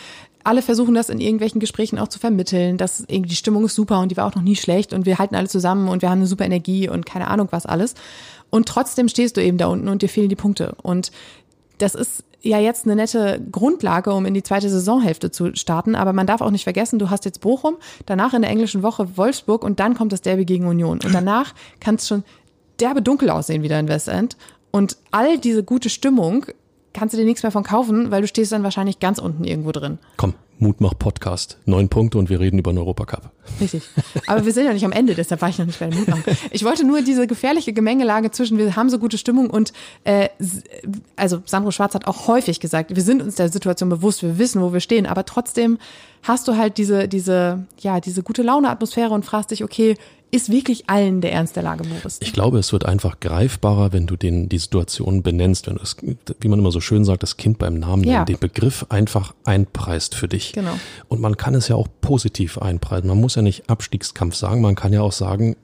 [0.44, 4.00] Alle versuchen das in irgendwelchen Gesprächen auch zu vermitteln, dass irgendwie die Stimmung ist super
[4.00, 6.20] und die war auch noch nie schlecht und wir halten alle zusammen und wir haben
[6.20, 7.94] eine super Energie und keine Ahnung was alles.
[8.50, 10.76] Und trotzdem stehst du eben da unten und dir fehlen die Punkte.
[10.82, 11.12] Und
[11.78, 15.96] das ist ja jetzt eine nette Grundlage, um in die zweite Saisonhälfte zu starten.
[15.96, 19.18] Aber man darf auch nicht vergessen, du hast jetzt Bochum, danach in der englischen Woche
[19.18, 21.00] Wolfsburg und dann kommt das Derby gegen Union.
[21.04, 22.24] Und danach kann es schon
[22.80, 24.38] derbe dunkel aussehen wieder in Westend.
[24.72, 26.46] Und all diese gute Stimmung
[26.94, 29.72] kannst du dir nichts mehr von kaufen, weil du stehst dann wahrscheinlich ganz unten irgendwo
[29.72, 29.98] drin.
[30.18, 31.58] Komm, Mutmach Podcast.
[31.66, 33.32] Neun Punkte und wir reden über den Europacup.
[33.60, 33.84] Richtig.
[34.28, 36.24] Aber wir sind ja nicht am Ende, deshalb war ich noch nicht bei dem Mutmachen.
[36.52, 39.74] Ich wollte nur diese gefährliche Gemengelage zwischen, wir haben so gute Stimmung und,
[40.04, 40.30] äh,
[41.16, 44.62] also Sandro Schwarz hat auch häufig gesagt, wir sind uns der Situation bewusst, wir wissen,
[44.62, 45.80] wo wir stehen, aber trotzdem
[46.24, 49.96] hast du halt diese, diese, ja, diese gute Laune-Atmosphäre und fragst dich, okay,
[50.32, 52.24] ist wirklich allen der Ernst der Lage bewusst?
[52.24, 55.98] Ich glaube, es wird einfach greifbarer, wenn du den, die Situation benennst, wenn du es,
[56.40, 58.14] wie man immer so schön sagt, das Kind beim Namen Ja.
[58.14, 60.54] nennen, den Begriff einfach einpreist für dich.
[60.54, 60.74] Genau.
[61.10, 63.08] Und man kann es ja auch positiv einpreisen.
[63.10, 65.56] Man muss ja nicht Abstiegskampf sagen, man kann ja auch sagen,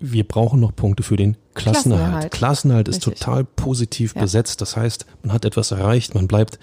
[0.00, 2.30] wir brauchen noch Punkte für den Klassenerhalt.
[2.30, 2.30] Klassenerhalt.
[2.32, 3.18] Klassenerhalt ist Richtig.
[3.20, 4.20] total positiv Ja.
[4.22, 4.60] besetzt.
[4.60, 6.58] Das heißt, man hat etwas erreicht, man bleibt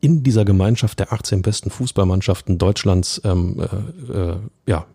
[0.00, 3.60] in dieser Gemeinschaft der 18 besten Fußballmannschaften Deutschlands ähm,
[4.08, 4.36] äh, äh,
[4.66, 4.86] ja,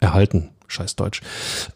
[0.00, 0.50] erhalten.
[0.68, 1.20] Scheiß Deutsch.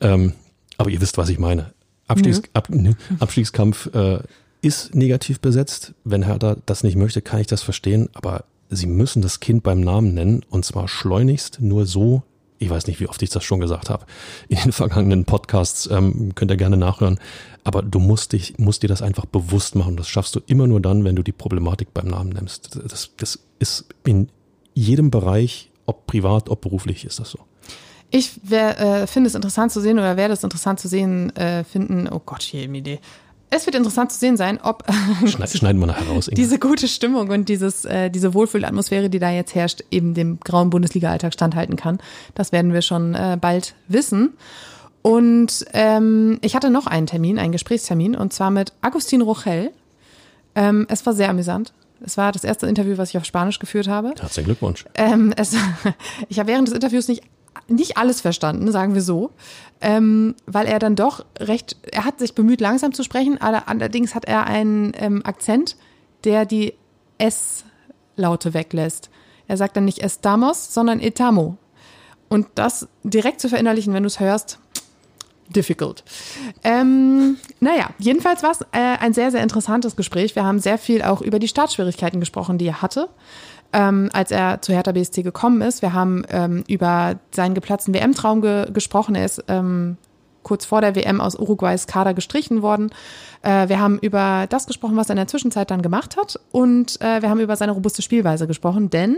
[0.01, 0.35] Ähm,
[0.79, 1.73] aber ihr wisst, was ich meine.
[2.09, 2.93] Abstiegs, ab, nö.
[3.21, 4.21] Abstiegskampf äh,
[4.61, 5.95] ist negativ besetzt.
[6.05, 8.09] Wenn Hertha das nicht möchte, kann ich das verstehen.
[8.13, 11.61] Aber sie müssen das Kind beim Namen nennen und zwar schleunigst.
[11.61, 12.23] Nur so,
[12.59, 14.07] ich weiß nicht, wie oft ich das schon gesagt habe,
[14.49, 17.19] in den vergangenen Podcasts, ähm, könnt ihr gerne nachhören.
[17.65, 19.97] Aber du musst, dich, musst dir das einfach bewusst machen.
[19.97, 22.79] Das schaffst du immer nur dann, wenn du die Problematik beim Namen nimmst.
[22.89, 24.29] Das, das ist in
[24.75, 27.41] jedem Bereich, ob privat, ob beruflich, ist das so.
[28.15, 32.09] Ich äh, finde es interessant zu sehen oder werde es interessant zu sehen äh, finden,
[32.13, 33.01] oh Gott, hier eine Idee.
[33.49, 34.85] Es wird interessant zu sehen sein, ob
[35.27, 36.29] Schneid, schneiden wir nachher raus.
[36.29, 36.37] Inga.
[36.37, 40.69] diese gute Stimmung und dieses, äh, diese Wohlfühlatmosphäre, die da jetzt herrscht, eben dem grauen
[40.69, 42.01] Bundesliga-Alltag standhalten kann.
[42.35, 44.35] Das werden wir schon äh, bald wissen.
[45.01, 49.71] Und ähm, ich hatte noch einen Termin, einen Gesprächstermin, und zwar mit Agustin Rochel.
[50.55, 51.73] Ähm, es war sehr amüsant.
[52.05, 54.15] Es war das erste Interview, was ich auf Spanisch geführt habe.
[54.19, 54.85] Herzlichen Glückwunsch.
[54.95, 55.55] Ähm, es,
[56.29, 57.23] ich habe während des Interviews nicht,
[57.69, 59.31] nicht alles verstanden, sagen wir so,
[59.81, 64.15] ähm, weil er dann doch recht, er hat sich bemüht, langsam zu sprechen, aller- allerdings
[64.15, 65.77] hat er einen ähm, Akzent,
[66.25, 66.75] der die
[67.19, 69.11] S-Laute weglässt.
[69.49, 71.57] Er sagt dann nicht estamos, sondern etamo.
[72.29, 74.59] Und das direkt zu verinnerlichen, wenn du es hörst,
[75.49, 76.03] difficult.
[76.65, 80.35] Ähm, naja, jedenfalls war es äh, ein sehr, sehr interessantes Gespräch.
[80.35, 83.09] Wir haben sehr viel auch über die Startschwierigkeiten gesprochen, die er hatte,
[83.73, 85.83] ähm, als er zu Hertha BSC gekommen ist.
[85.83, 89.15] Wir haben ähm, über seinen geplatzten WM-Traum ge gesprochen.
[89.15, 89.97] Er ist ähm,
[90.43, 92.91] kurz vor der WM aus Uruguays Kader gestrichen worden.
[93.43, 96.39] Äh, wir haben über das gesprochen, was er in der Zwischenzeit dann gemacht hat.
[96.51, 99.17] Und äh, wir haben über seine robuste Spielweise gesprochen, denn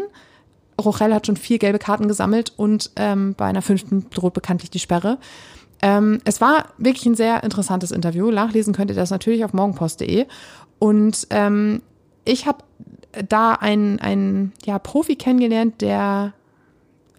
[0.80, 4.80] Rochelle hat schon vier gelbe Karten gesammelt und ähm, bei einer fünften droht bekanntlich die
[4.80, 5.18] Sperre.
[5.82, 8.30] Ähm, es war wirklich ein sehr interessantes Interview.
[8.30, 10.26] Nachlesen könnt ihr das natürlich auf morgenpost.de.
[10.78, 11.82] Und ähm,
[12.24, 12.58] ich habe
[13.28, 16.32] da einen, einen ja, Profi kennengelernt, der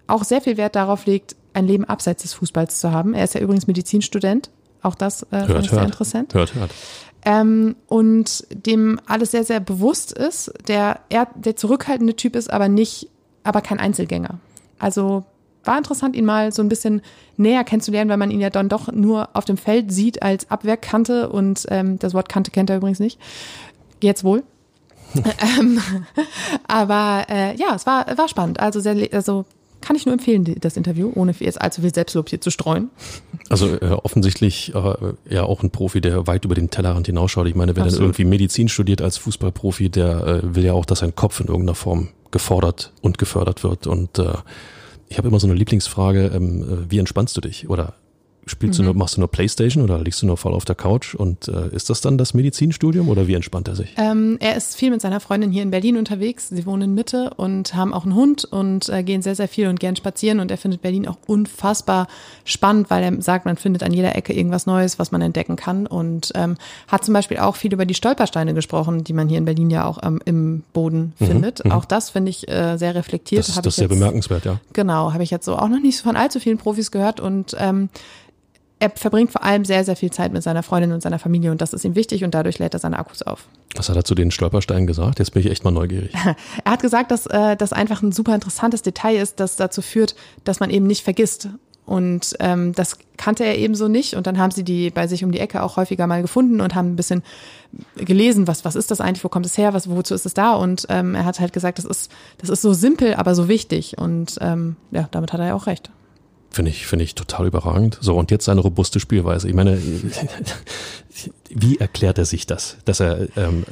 [0.08, 3.14] auch sehr viel Wert darauf legt, ein Leben abseits des Fußballs zu haben.
[3.14, 4.50] Er ist ja übrigens Medizinstudent.
[4.82, 5.86] Auch das äh, hört, sehr hört.
[5.86, 6.34] interessant.
[6.34, 6.72] Hört, hört.
[7.24, 12.70] Ähm, und dem alles sehr, sehr bewusst ist, der er der zurückhaltende Typ ist, aber
[12.70, 13.10] nicht,
[13.44, 14.40] aber kein Einzelgänger.
[14.78, 15.24] Also
[15.64, 17.02] war interessant, ihn mal so ein bisschen
[17.38, 21.30] näher kennenzulernen, weil man ihn ja dann doch nur auf dem Feld sieht als Abwehrkante
[21.30, 23.20] und ähm, das Wort Kante kennt er übrigens nicht.
[24.02, 24.44] Jetzt wohl.
[25.60, 25.82] Ähm,
[26.68, 28.60] aber äh, ja, es war, war spannend.
[28.60, 29.46] Also sehr, also
[29.82, 32.90] kann ich nur empfehlen, das Interview, ohne jetzt allzu viel Selbstlob hier zu streuen.
[33.50, 34.94] Also äh, offensichtlich äh,
[35.30, 37.48] ja auch ein Profi, der weit über den Tellerrand hinausschaut.
[37.48, 41.00] Ich meine, wer dann irgendwie Medizin studiert als Fußballprofi, der äh, will ja auch, dass
[41.00, 43.86] sein Kopf in irgendeiner Form gefordert und gefördert wird.
[43.86, 44.34] Und äh,
[45.08, 47.70] ich habe immer so eine Lieblingsfrage, ähm, äh, wie entspannst du dich?
[47.70, 47.94] Oder
[48.46, 51.16] spielst du nur, machst du nur Playstation oder liegst du nur voll auf der Couch?
[51.16, 53.94] Und äh, ist das dann das Medizinstudium oder wie entspannt er sich?
[53.98, 56.50] Ähm, er ist viel mit seiner Freundin hier in Berlin unterwegs.
[56.50, 59.68] Sie wohnen in Mitte und haben auch einen Hund und äh, gehen sehr, sehr viel
[59.68, 60.40] und gern spazieren.
[60.40, 62.08] Und er findet Berlin auch unfassbar
[62.44, 65.88] spannend, weil er sagt, man findet an jeder Ecke irgendwas Neues, was man entdecken kann.
[65.88, 69.46] Und ähm, hat zum Beispiel auch viel über die Stolpersteine gesprochen, die man hier in
[69.46, 71.66] Berlin ja auch ähm, im Boden findet.
[71.72, 73.48] Auch das finde ich äh, sehr reflektiert.
[73.48, 74.60] Das, das ist sehr jetzt- bemerkenswert, ja.
[74.74, 77.90] Genau, habe ich jetzt so auch noch nicht von allzu vielen Profis gehört und ähm,
[78.80, 81.62] er verbringt vor allem sehr, sehr viel Zeit mit seiner Freundin und seiner Familie und
[81.62, 83.48] das ist ihm wichtig und dadurch lädt er seine Akkus auf.
[83.76, 85.20] Was hat er zu den Stolpersteinen gesagt?
[85.20, 86.12] Jetzt bin ich echt mal neugierig.
[86.64, 90.16] Er hat gesagt, dass äh, das einfach ein super interessantes Detail ist, das dazu führt,
[90.44, 91.50] dass man eben nicht vergisst.
[91.86, 94.16] Und ähm, das kannte er eben so nicht.
[94.16, 96.74] Und dann haben sie die bei sich um die Ecke auch häufiger mal gefunden und
[96.74, 97.22] haben ein bisschen
[97.96, 100.54] gelesen, was, was ist das eigentlich, wo kommt es her, was, wozu ist es da?
[100.54, 103.98] Und ähm, er hat halt gesagt, das ist, das ist so simpel, aber so wichtig.
[104.00, 105.92] Und ähm, ja, damit hat er ja auch recht.
[106.56, 107.98] Finde ich, finde ich total überragend.
[108.00, 109.50] So, und jetzt seine robuste Spielweise.
[109.50, 109.78] Ich meine,
[111.50, 113.66] wie erklärt er sich das, dass er ähm,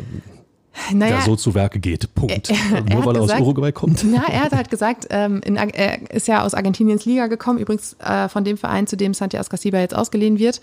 [0.92, 2.14] Naja, da so zu Werke geht?
[2.14, 2.50] Punkt.
[2.50, 4.04] Er- er- Nur weil er aus Uruguay kommt?
[4.04, 7.96] Ja, er hat halt gesagt, ähm, in, er ist ja aus Argentiniens Liga gekommen, übrigens
[8.00, 10.60] äh, von dem Verein, zu dem Santi Ascasiba jetzt ausgeliehen wird,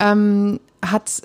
[0.00, 1.22] ähm, hat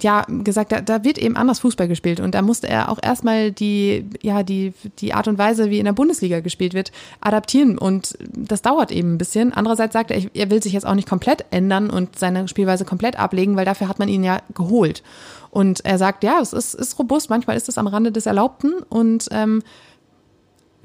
[0.00, 3.52] ja gesagt, da, da wird eben anders Fußball gespielt und da musste er auch erstmal
[3.52, 6.90] die ja die die Art und Weise, wie in der Bundesliga gespielt wird,
[7.20, 9.52] adaptieren und das dauert eben ein bisschen.
[9.52, 13.18] Andererseits sagt er, er will sich jetzt auch nicht komplett ändern und seine Spielweise komplett
[13.18, 15.02] ablegen, weil dafür hat man ihn ja geholt.
[15.50, 18.72] Und er sagt, ja, es ist, ist robust, manchmal ist es am Rande des Erlaubten
[18.88, 19.62] und ähm,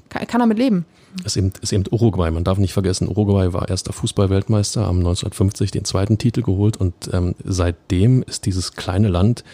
[0.08, 0.84] kann, kann damit leben.
[1.24, 2.30] Ist eben, ist eben Uruguay.
[2.30, 6.94] Man darf nicht vergessen, Uruguay war erster Fußballweltmeister, haben 1950 den zweiten Titel geholt und
[7.12, 9.44] ähm, seitdem ist dieses kleine Land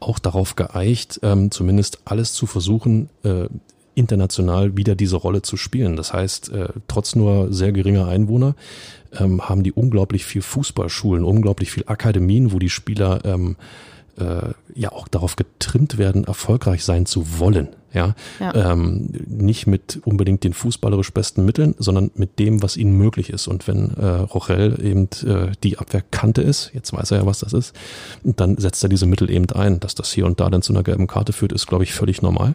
[0.00, 3.46] auch darauf geeicht, ähm, zumindest alles zu versuchen, äh,
[3.94, 5.96] international wieder diese Rolle zu spielen.
[5.96, 8.54] Das heißt, äh, trotz nur sehr geringer Einwohner
[9.18, 13.56] ähm, haben die unglaublich viel Fußballschulen, unglaublich viel Akademien, wo die Spieler ähm,
[14.18, 17.68] äh, ja auch darauf getrimmt werden, erfolgreich sein zu wollen.
[17.92, 18.72] Ja, Ja.
[18.72, 23.48] Ähm, nicht mit unbedingt den fußballerisch besten Mitteln, sondern mit dem, was ihnen möglich ist.
[23.48, 27.52] Und wenn äh, Rochel eben äh, die Abwehrkante ist, jetzt weiß er ja, was das
[27.52, 27.74] ist,
[28.22, 29.78] dann setzt er diese Mittel eben ein.
[29.80, 32.22] Dass das hier und da dann zu einer gelben Karte führt, ist, glaube ich, völlig
[32.22, 32.54] normal.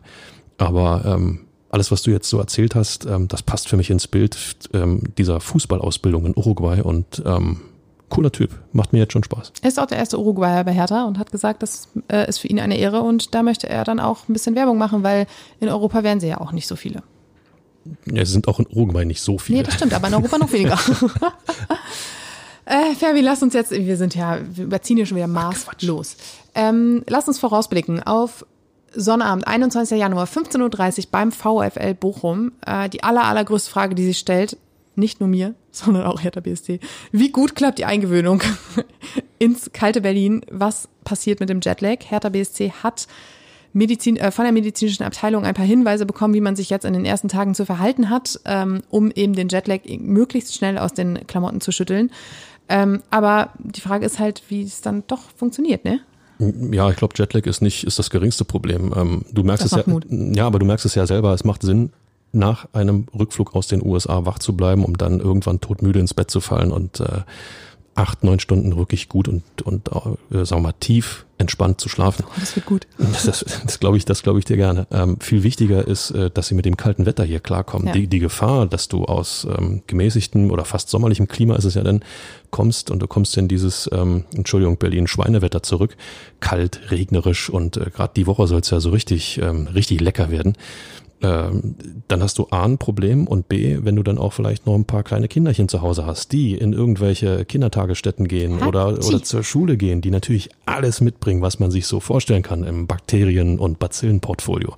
[0.57, 4.07] Aber ähm, alles, was du jetzt so erzählt hast, ähm, das passt für mich ins
[4.07, 4.37] Bild
[4.73, 7.61] ähm, dieser Fußballausbildung in Uruguay und ähm,
[8.09, 8.51] cooler Typ.
[8.71, 9.53] Macht mir jetzt schon Spaß.
[9.61, 12.47] Er ist auch der erste Uruguayer bei Hertha und hat gesagt, das äh, ist für
[12.47, 15.27] ihn eine Ehre und da möchte er dann auch ein bisschen Werbung machen, weil
[15.59, 17.03] in Europa wären sie ja auch nicht so viele.
[18.05, 19.59] Ja, es sind auch in Uruguay nicht so viele.
[19.59, 20.73] Nee, das stimmt, aber in Europa noch weniger.
[22.65, 26.17] äh, Fabi, lass uns jetzt, wir sind ja, wir überziehen hier schon wieder maßlos.
[26.55, 28.45] Ähm, lass uns vorausblicken auf
[28.93, 29.97] Sonnabend, 21.
[29.99, 32.53] Januar, 15.30 Uhr beim VfL Bochum.
[32.65, 34.57] Äh, die aller, allergrößte Frage, die sich stellt,
[34.97, 36.79] nicht nur mir, sondern auch Hertha BSC.
[37.11, 38.41] Wie gut klappt die Eingewöhnung
[39.39, 40.41] ins kalte Berlin?
[40.51, 41.97] Was passiert mit dem Jetlag?
[42.09, 43.07] Hertha BSC hat
[43.73, 46.93] Medizin, äh, von der medizinischen Abteilung ein paar Hinweise bekommen, wie man sich jetzt in
[46.93, 51.27] den ersten Tagen zu verhalten hat, ähm, um eben den Jetlag möglichst schnell aus den
[51.27, 52.09] Klamotten zu schütteln.
[52.69, 55.99] Ähm, aber die Frage ist halt, wie es dann doch funktioniert, ne?
[56.39, 58.93] Ja, ich glaube, Jetlag ist nicht ist das geringste Problem.
[58.95, 60.05] Ähm, du merkst Das es ja, Mut.
[60.09, 61.33] ja, aber du merkst es ja selber.
[61.33, 61.91] Es macht Sinn,
[62.37, 66.31] nach einem Rückflug aus den USA wach zu bleiben, um dann irgendwann todmüde ins Bett
[66.31, 67.21] zu fallen und äh,
[67.97, 72.25] acht, neun Stunden wirklich gut und und äh, sagen wir mal tief entspannt zu schlafen.
[72.27, 72.87] Oh, das wird gut.
[72.97, 74.87] Das, das, das glaube ich, das glaube ich dir gerne.
[74.91, 77.87] Ähm, viel wichtiger ist, äh, dass sie mit dem kalten Wetter hier klarkommen.
[77.87, 77.93] Ja.
[77.93, 81.83] Die, die Gefahr, dass du aus ähm, gemäßigtem oder fast sommerlichem Klima ist es ja
[81.83, 82.03] dann,
[82.49, 85.95] kommst und du kommst in dieses, ähm, Entschuldigung, Berlin Schweinewetter zurück,
[86.39, 90.31] kalt, regnerisch und äh, gerade die Woche soll es ja so richtig, ähm, richtig lecker
[90.31, 90.53] werden.
[91.21, 91.75] Ähm,
[92.07, 94.85] dann hast du A ein Problem und B, wenn du dann auch vielleicht noch ein
[94.85, 99.77] paar kleine Kinderchen zu Hause hast, die in irgendwelche Kindertagesstätten gehen oder, oder zur Schule
[99.77, 104.75] gehen, die natürlich alles mitbringen, was man sich so vorstellen kann im Bakterien- und Bazillenportfolio.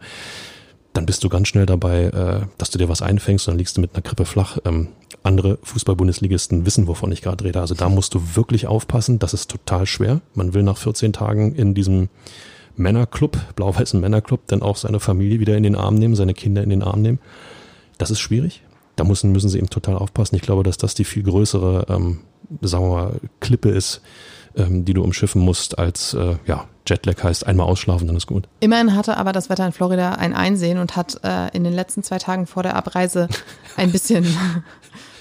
[0.93, 3.77] Dann bist du ganz schnell dabei, äh, dass du dir was einfängst und dann liegst
[3.77, 4.57] du mit einer Krippe flach.
[4.65, 4.89] Ähm,
[5.23, 7.59] andere Fußball-Bundesligisten wissen, wovon ich gerade rede.
[7.59, 9.19] Also da musst du wirklich aufpassen.
[9.19, 10.21] Das ist total schwer.
[10.33, 12.09] Man will nach 14 Tagen in diesem
[12.79, 16.69] Männerclub, blau-weißen Männerclub, dann auch seine Familie wieder in den Arm nehmen, seine Kinder in
[16.69, 17.19] den Arm nehmen.
[17.97, 18.63] Das ist schwierig.
[18.95, 20.35] Da müssen, müssen sie eben total aufpassen.
[20.35, 22.21] Ich glaube, dass das die viel größere, ähm,
[22.61, 24.01] sagen wir mal, Klippe ist,
[24.55, 28.47] ähm, die du umschiffen musst, als äh, ja, Jetlag heißt, einmal ausschlafen, dann ist gut.
[28.59, 32.03] Immerhin hatte aber das Wetter in Florida ein Einsehen und hat äh, in den letzten
[32.03, 33.27] zwei Tagen vor der Abreise
[33.77, 34.25] ein bisschen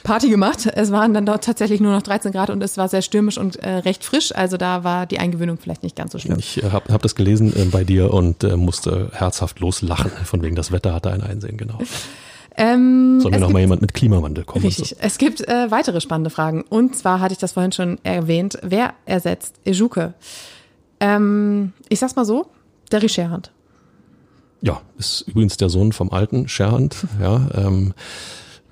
[0.03, 0.69] Party gemacht.
[0.75, 3.57] Es waren dann dort tatsächlich nur noch 13 Grad und es war sehr stürmisch und
[3.57, 4.35] äh, recht frisch.
[4.35, 6.39] Also da war die Eingewöhnung vielleicht nicht ganz so schlimm.
[6.39, 10.11] Ich äh, habe hab das gelesen äh, bei dir und äh, musste herzhaft loslachen.
[10.25, 11.79] Von wegen das Wetter hatte ein Einsehen, genau.
[12.57, 14.65] Ähm, Soll mir noch mal jemand mit Klimawandel kommen?
[14.65, 14.89] Richtig.
[14.91, 14.97] So.
[14.99, 16.63] Es gibt äh, weitere spannende Fragen.
[16.69, 18.59] Und zwar hatte ich das vorhin schon erwähnt.
[18.63, 20.15] Wer ersetzt Ejuke?
[20.99, 22.47] Ähm, ich sag's mal so,
[22.91, 23.53] Derry Scherhand.
[24.61, 26.97] Ja, ist übrigens der Sohn vom alten Scherhand.
[27.21, 27.95] Ja, ähm,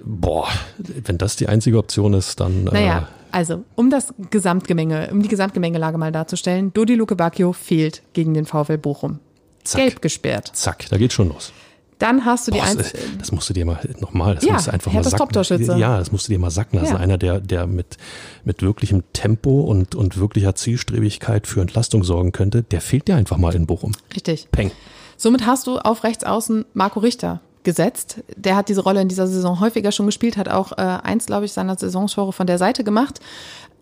[0.07, 0.49] boah,
[0.79, 2.65] wenn das die einzige Option ist, dann.
[2.65, 8.03] Naja, äh, also, um das Gesamtgemenge, um die Gesamtgemengelage mal darzustellen, Dodi Luke Bacchio fehlt
[8.15, 9.19] gegen den VfL Bochum.
[9.65, 9.83] Zack.
[9.83, 10.53] Gelb gesperrt.
[10.55, 11.53] Zack, da geht schon los.
[11.99, 12.93] Dann hast du die Boah, Eins.
[13.19, 15.79] Das musst du dir mal nochmal, das ja, musst du einfach mal sacken.
[15.79, 16.79] Ja, das musst du dir mal sacken.
[16.79, 16.97] Das ja.
[16.97, 17.97] ist einer, der, der mit,
[18.45, 22.63] mit wirklichem Tempo und, und wirklicher Zielstrebigkeit für Entlastung sorgen könnte.
[22.63, 23.93] Der fehlt dir einfach mal in Bochum.
[24.15, 24.49] Richtig.
[24.53, 24.71] Peng.
[25.17, 28.23] Somit hast du auf rechts außen Marco Richter gesetzt.
[28.37, 31.45] Der hat diese Rolle in dieser Saison häufiger schon gespielt, hat auch äh, eins, glaube
[31.45, 33.21] ich, seiner Saisonstore von der Seite gemacht.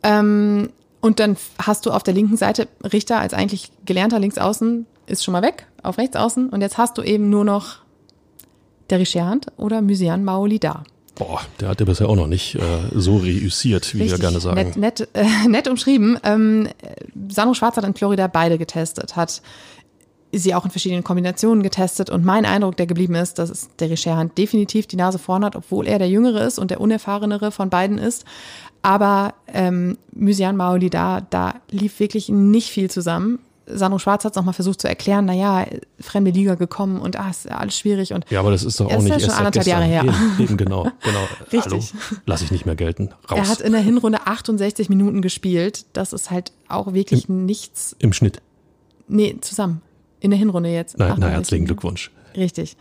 [0.03, 0.71] Ähm,
[1.01, 5.33] und dann hast du auf der linken Seite Richter als eigentlich gelernter Linksaußen, ist schon
[5.33, 6.49] mal weg, auf rechts außen.
[6.49, 7.77] Und jetzt hast du eben nur noch
[8.91, 10.83] der Richard oder Mysian Maoli da.
[11.15, 12.61] Boah, der hat ja bisher auch noch nicht äh,
[12.93, 14.57] so reüssiert, wie Richtig, wir gerne sagen.
[14.57, 16.19] Nett, nett, äh, nett umschrieben.
[16.25, 16.69] Ähm,
[17.29, 19.43] Sandro Schwarz hat in Florida beide getestet, hat
[20.39, 24.37] sie auch in verschiedenen Kombinationen getestet und mein Eindruck, der geblieben ist, dass der Richard
[24.37, 27.99] definitiv die Nase vorn hat, obwohl er der Jüngere ist und der Unerfahrenere von beiden
[27.99, 28.25] ist.
[28.83, 33.39] Aber ähm, Mysian Maoli da, da lief wirklich nicht viel zusammen.
[33.67, 35.67] Sandro Schwarz hat es nochmal versucht zu erklären, naja,
[35.99, 38.13] fremde Liga gekommen und ah, ist ja alles schwierig.
[38.13, 40.05] Und ja, aber das ist doch auch nicht erst schon anderthalb Jahre her.
[40.05, 41.29] Eben, eben genau, genau.
[41.53, 41.95] Richtig.
[41.95, 43.09] Hallo, lass ich nicht mehr gelten.
[43.31, 43.39] Raus.
[43.39, 45.87] Er hat in der Hinrunde 68 Minuten gespielt.
[45.95, 47.97] Das ist halt auch wirklich Im, nichts.
[48.01, 48.43] Im Schnitt?
[49.09, 49.81] Nee, zusammen.
[50.25, 50.97] In der Hinrunde jetzt.
[50.97, 52.11] Na, na herzlichen Glückwunsch.
[52.35, 52.79] Richtig.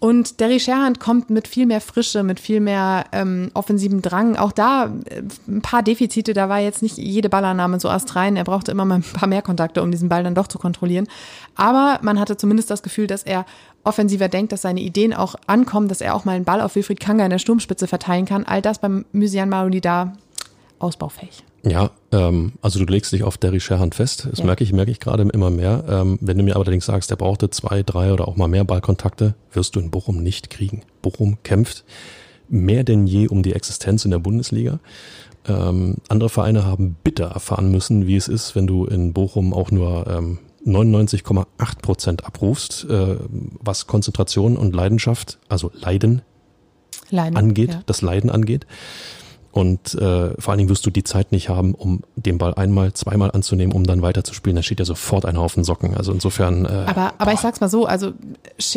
[0.00, 4.36] Und Derry Sherhand kommt mit viel mehr Frische, mit viel mehr ähm, offensiven Drang.
[4.36, 8.36] Auch da äh, ein paar Defizite, da war jetzt nicht jede Ballannahme so astrein.
[8.36, 11.08] Er brauchte immer mal ein paar mehr Kontakte, um diesen Ball dann doch zu kontrollieren.
[11.54, 13.46] Aber man hatte zumindest das Gefühl, dass er
[13.82, 17.00] offensiver denkt, dass seine Ideen auch ankommen, dass er auch mal einen Ball auf Wilfried
[17.00, 18.44] Kanga in der Sturmspitze verteilen kann.
[18.44, 20.12] All das beim Mysian Maroni da
[20.80, 21.44] ausbaufähig.
[21.66, 24.28] Ja, ähm, also du legst dich auf Derry Sherhand fest.
[24.30, 24.44] Das ja.
[24.44, 25.84] merke ich, merke ich gerade immer mehr.
[25.88, 29.34] Ähm, wenn du mir allerdings sagst, der brauchte zwei, drei oder auch mal mehr Ballkontakte,
[29.52, 30.82] wirst du in Bochum nicht kriegen.
[31.00, 31.84] Bochum kämpft
[32.48, 34.78] mehr denn je um die Existenz in der Bundesliga.
[35.46, 39.70] Ähm, andere Vereine haben bitter erfahren müssen, wie es ist, wenn du in Bochum auch
[39.70, 41.46] nur ähm, 99,8
[41.82, 43.16] Prozent abrufst, äh,
[43.60, 46.22] was Konzentration und Leidenschaft, also Leiden,
[47.10, 47.82] Leiden angeht, ja.
[47.86, 48.66] das Leiden angeht.
[49.54, 52.92] Und äh, vor allen Dingen wirst du die Zeit nicht haben, um den Ball einmal,
[52.92, 54.56] zweimal anzunehmen, um dann weiterzuspielen.
[54.56, 55.94] Da steht ja sofort einer auf den Socken.
[55.94, 56.64] Also insofern.
[56.64, 58.14] Äh, aber, aber ich sag's mal so, also,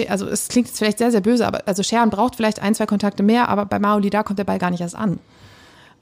[0.08, 2.86] also es klingt jetzt vielleicht sehr, sehr böse, aber also Scheren braucht vielleicht ein, zwei
[2.86, 5.18] Kontakte mehr, aber bei Maoli da kommt der Ball gar nicht erst an.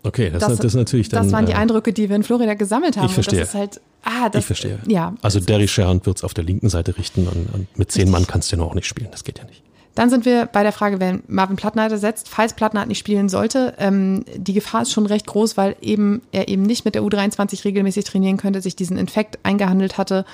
[0.04, 1.24] Okay, das, das, das ist natürlich dann.
[1.24, 3.06] Das waren die äh, Eindrücke, die wir in Florida gesammelt haben.
[3.06, 3.40] Ich verstehe.
[3.40, 4.80] das ist halt, ah, das, ich verstehe.
[4.88, 5.14] Ja.
[5.22, 8.28] Also Derry Sherrand wird es auf der linken Seite richten und, und mit zehn Mann
[8.28, 9.08] kannst du ja noch auch nicht spielen.
[9.12, 9.64] Das geht ja nicht.
[9.96, 13.74] Dann sind wir bei der Frage, wenn Marvin Plattenhardt setzt, falls Plattenhardt nicht spielen sollte.
[13.80, 17.64] Ähm, die Gefahr ist schon recht groß, weil eben er eben nicht mit der U23
[17.64, 20.26] regelmäßig trainieren könnte, sich diesen Infekt eingehandelt hatte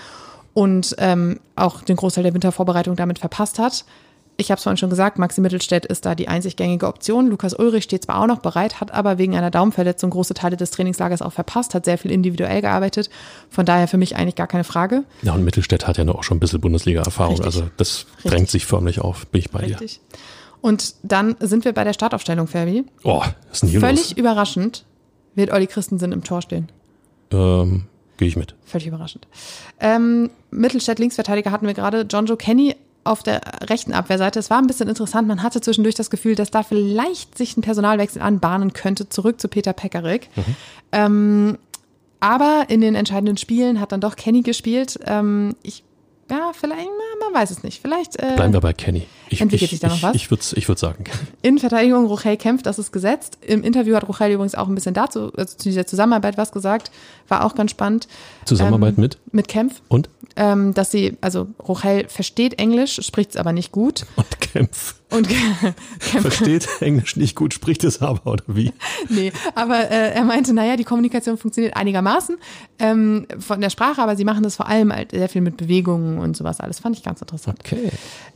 [0.53, 3.86] und ähm, auch den Großteil der Wintervorbereitung damit verpasst hat.
[4.41, 7.27] Ich habe es vorhin schon gesagt, Maxi Mittelstädt ist da die einzig gängige Option.
[7.27, 10.71] Lukas Ulrich steht zwar auch noch bereit, hat aber wegen einer Daumenverletzung große Teile des
[10.71, 13.11] Trainingslagers auch verpasst, hat sehr viel individuell gearbeitet.
[13.51, 15.03] Von daher für mich eigentlich gar keine Frage.
[15.21, 17.39] Ja, und Mittelstädt hat ja noch auch schon ein bisschen Bundesliga-Erfahrung.
[17.41, 18.31] Also das Richtig.
[18.31, 19.99] drängt sich förmlich auf, bin ich bei Richtig.
[19.99, 20.17] dir.
[20.61, 22.83] Und dann sind wir bei der Startaufstellung, Ferbi.
[23.03, 23.21] Oh,
[23.51, 24.17] ist hier Völlig los?
[24.17, 24.85] überraschend
[25.35, 26.71] wird Olli Christensen im Tor stehen.
[27.31, 27.83] Ähm,
[28.17, 28.55] Gehe ich mit.
[28.65, 29.27] Völlig überraschend.
[29.79, 32.07] Ähm, Mittelstädt Linksverteidiger hatten wir gerade.
[32.09, 34.39] John Joe Kenny auf der rechten Abwehrseite.
[34.39, 35.28] Es war ein bisschen interessant.
[35.28, 39.47] Man hatte zwischendurch das Gefühl, dass da vielleicht sich ein Personalwechsel anbahnen könnte, zurück zu
[39.47, 40.30] Peter Pekarik.
[40.36, 40.56] Mhm.
[40.91, 41.58] Ähm,
[42.20, 44.99] aber in den entscheidenden Spielen hat dann doch Kenny gespielt.
[45.06, 45.84] Ähm, ich,
[46.30, 46.88] ja, vielleicht
[47.22, 47.82] man weiß es nicht.
[47.82, 49.07] Vielleicht äh, Bleiben wir bei Kenny.
[49.30, 50.15] Ich, entwickelt ich, sich da noch ich, was?
[50.15, 51.17] Ich würde ich würd sagen, Kenny.
[51.41, 53.38] in Verteidigung Rochel kämpft, das ist gesetzt.
[53.41, 56.91] Im Interview hat Rochel übrigens auch ein bisschen dazu, also zu dieser Zusammenarbeit was gesagt.
[57.28, 58.07] War auch ganz spannend.
[58.45, 59.82] Zusammenarbeit Ähm, mit Mit Kempf.
[59.88, 60.09] und?
[60.38, 64.05] Ähm, dass sie, also Rochel versteht Englisch, spricht es aber nicht gut.
[64.15, 64.95] Und Kempf.
[65.09, 68.72] Und Kempf Versteht Englisch nicht gut, spricht es aber, oder wie?
[69.09, 72.38] Nee, aber äh, er meinte, naja, die Kommunikation funktioniert einigermaßen
[72.80, 76.17] ähm, von der Sprache, aber sie machen das vor allem halt sehr viel mit Bewegungen
[76.17, 76.80] und sowas alles.
[76.80, 77.59] Fand ich ganz interessant.
[77.59, 77.89] Okay.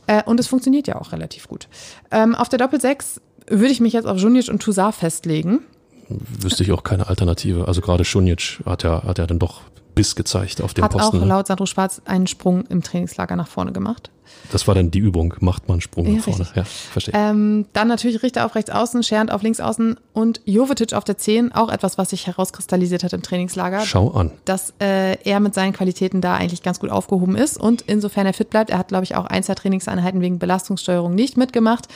[0.06, 1.68] Äh, und es funktioniert ja auch relativ gut.
[2.10, 5.60] Ähm, auf der Doppel-6 würde ich mich jetzt auf Junic und Toussaint festlegen.
[6.08, 7.66] Wüsste ich auch keine Alternative.
[7.66, 9.62] Also gerade Schunic hat ja, hat ja dann doch
[9.96, 11.16] Biss gezeigt auf dem Hat Posten.
[11.16, 11.26] auch ne?
[11.26, 14.10] laut Sandro Schwarz einen Sprung im Trainingslager nach vorne gemacht.
[14.52, 15.34] Das war dann die Übung.
[15.40, 16.40] Macht man einen Sprung Ja, nach vorne.
[16.40, 16.56] richtig.
[16.56, 17.14] Ja, verstehe.
[17.16, 21.16] Ähm, dann natürlich Richter auf rechts außen, Schernd auf links außen und Jovetic auf der
[21.16, 21.52] 10.
[21.52, 23.80] Auch etwas, was sich herauskristallisiert hat im Trainingslager.
[23.80, 24.30] Schau an.
[24.44, 28.34] dass äh, er mit seinen Qualitäten da eigentlich ganz gut aufgehoben ist und insofern er
[28.34, 28.70] fit bleibt.
[28.70, 31.86] Er hat, glaube ich, auch ein, zwei Trainingseinheiten wegen Belastungssteuerung nicht mitgemacht.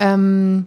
[0.00, 0.66] Ähm,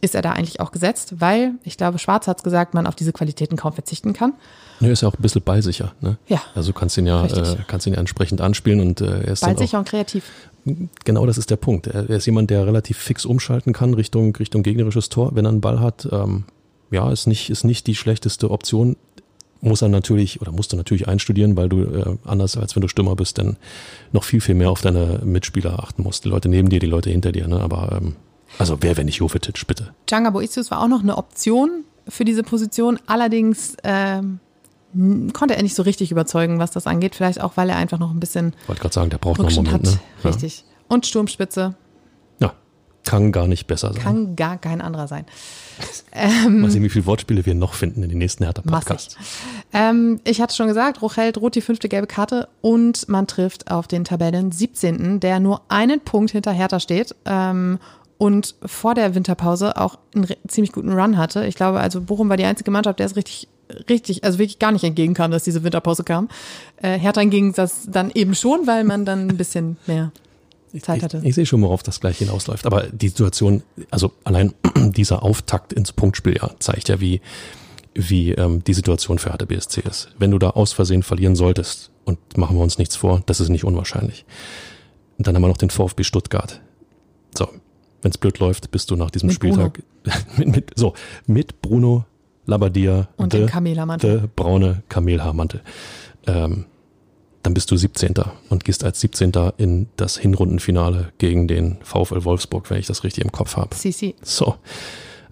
[0.00, 2.94] ist er da eigentlich auch gesetzt, weil ich glaube, Schwarz hat es gesagt, man auf
[2.94, 4.34] diese Qualitäten kaum verzichten kann.
[4.80, 5.92] Er ist ja auch ein bisschen ballsicher.
[6.00, 6.18] Ne?
[6.28, 6.40] Ja.
[6.54, 9.50] Also kannst ihn ja, äh, kannst ihn ja entsprechend anspielen und äh, er ist dann
[9.50, 10.24] auch, Ballsicher und kreativ.
[11.04, 11.88] genau das ist der Punkt.
[11.88, 15.50] Er, er ist jemand, der relativ fix umschalten kann Richtung, Richtung gegnerisches Tor, wenn er
[15.50, 16.08] einen Ball hat.
[16.12, 16.44] Ähm,
[16.90, 18.96] ja, ist nicht, ist nicht die schlechteste Option.
[19.60, 22.88] Muss er natürlich oder musst du natürlich einstudieren, weil du äh, anders als wenn du
[22.88, 23.56] Stürmer bist, dann
[24.12, 26.24] noch viel, viel mehr auf deine Mitspieler achten musst.
[26.24, 27.48] Die Leute neben dir, die Leute hinter dir.
[27.48, 27.58] Ne?
[27.58, 28.14] Aber ähm,
[28.58, 29.92] also wer, wenn nicht Jovetic, bitte.
[30.08, 32.98] Djanga Boetius war auch noch eine Option für diese Position.
[33.06, 34.40] Allerdings ähm,
[35.34, 37.14] konnte er nicht so richtig überzeugen, was das angeht.
[37.14, 39.58] Vielleicht auch, weil er einfach noch ein bisschen Wollte gerade sagen, der braucht noch einen
[39.58, 39.98] Rückstand Moment.
[39.98, 40.24] hat.
[40.24, 40.30] Ne?
[40.30, 40.64] Richtig.
[40.88, 41.74] Und Sturmspitze
[42.40, 42.46] Ja.
[42.48, 42.52] ja,
[43.04, 44.02] kann gar nicht besser sein.
[44.02, 45.26] kann gar kein anderer sein.
[46.48, 49.14] Mal sehen, wie viele Wortspiele wir noch finden in den nächsten Hertha-Podcasts.
[49.16, 49.32] Massig.
[49.72, 53.86] Ähm, ich hatte schon gesagt, Rochel droht die fünfte gelbe Karte und man trifft auf
[53.86, 57.78] den Tabellen 17., der nur einen Punkt hinter Hertha steht ähm,
[58.18, 61.46] und vor der Winterpause auch einen ziemlich guten Run hatte.
[61.46, 63.48] Ich glaube, also Bochum war die einzige Mannschaft, der es richtig,
[63.88, 66.28] richtig, also wirklich gar nicht entgegenkam, dass diese Winterpause kam.
[66.82, 70.12] Äh, Hertha hingegen das dann eben schon, weil man dann ein bisschen mehr
[70.80, 71.18] Zeit hatte.
[71.18, 72.66] Ich, ich sehe schon, worauf das gleich hinausläuft.
[72.66, 77.20] Aber die Situation, also allein dieser Auftakt ins Punktspiel ja, zeigt ja, wie,
[77.94, 80.10] wie ähm, die Situation für Hertha BSC ist.
[80.18, 83.50] Wenn du da aus Versehen verlieren solltest, und machen wir uns nichts vor, das ist
[83.50, 84.24] nicht unwahrscheinlich.
[85.18, 86.62] Und dann haben wir noch den VfB Stuttgart.
[87.36, 87.48] So,
[88.02, 89.82] wenn es blöd läuft, bist du nach diesem Mit Spieltag
[90.36, 90.94] mit, mit, so,
[91.26, 92.04] mit Bruno
[92.46, 94.20] Labbadia Und de- dem Kamelhaarmantel.
[94.20, 95.60] de braune Kamelhaarmantel.
[96.26, 96.64] Ähm,
[97.42, 98.14] dann bist du 17.
[98.50, 99.32] und gehst als 17.
[99.58, 103.70] in das Hinrundenfinale gegen den VfL Wolfsburg, wenn ich das richtig im Kopf habe.
[103.76, 104.14] CC.
[104.22, 104.56] So,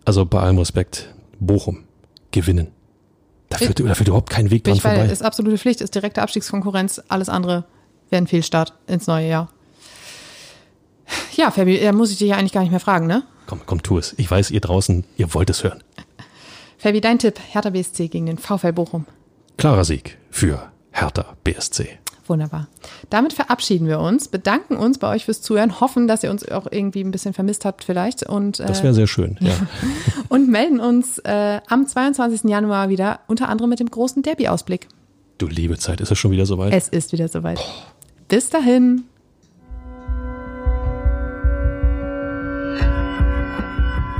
[0.04, 1.84] also bei allem Respekt, Bochum,
[2.30, 2.68] gewinnen.
[3.48, 5.06] Da führt, da führt überhaupt kein Weg dran Ich, vorbei.
[5.06, 7.64] ist absolute Pflicht, ist direkte Abstiegskonkurrenz, alles andere
[8.10, 9.48] wäre ein Fehlstart ins neue Jahr.
[11.34, 13.22] Ja, Fabi, da muss ich dich ja eigentlich gar nicht mehr fragen, ne?
[13.46, 14.14] Komm, komm, tu es.
[14.16, 15.82] Ich weiß, ihr draußen, ihr wollt es hören.
[16.78, 19.06] Fabi, dein Tipp, Hertha BSC gegen den VfL Bochum.
[19.56, 21.98] Klarer Sieg für Hertha BSC.
[22.28, 22.66] Wunderbar.
[23.08, 26.66] Damit verabschieden wir uns, bedanken uns bei euch fürs Zuhören, hoffen, dass ihr uns auch
[26.70, 29.36] irgendwie ein bisschen vermisst habt vielleicht und, Das äh, wäre sehr schön.
[29.40, 29.52] Ja.
[30.28, 32.50] und melden uns äh, am 22.
[32.50, 34.88] Januar wieder, unter anderem mit dem großen Derby-Ausblick.
[35.38, 36.72] Du liebe Zeit, ist es schon wieder soweit?
[36.72, 37.60] Es ist wieder soweit.
[38.28, 39.04] Bis dahin.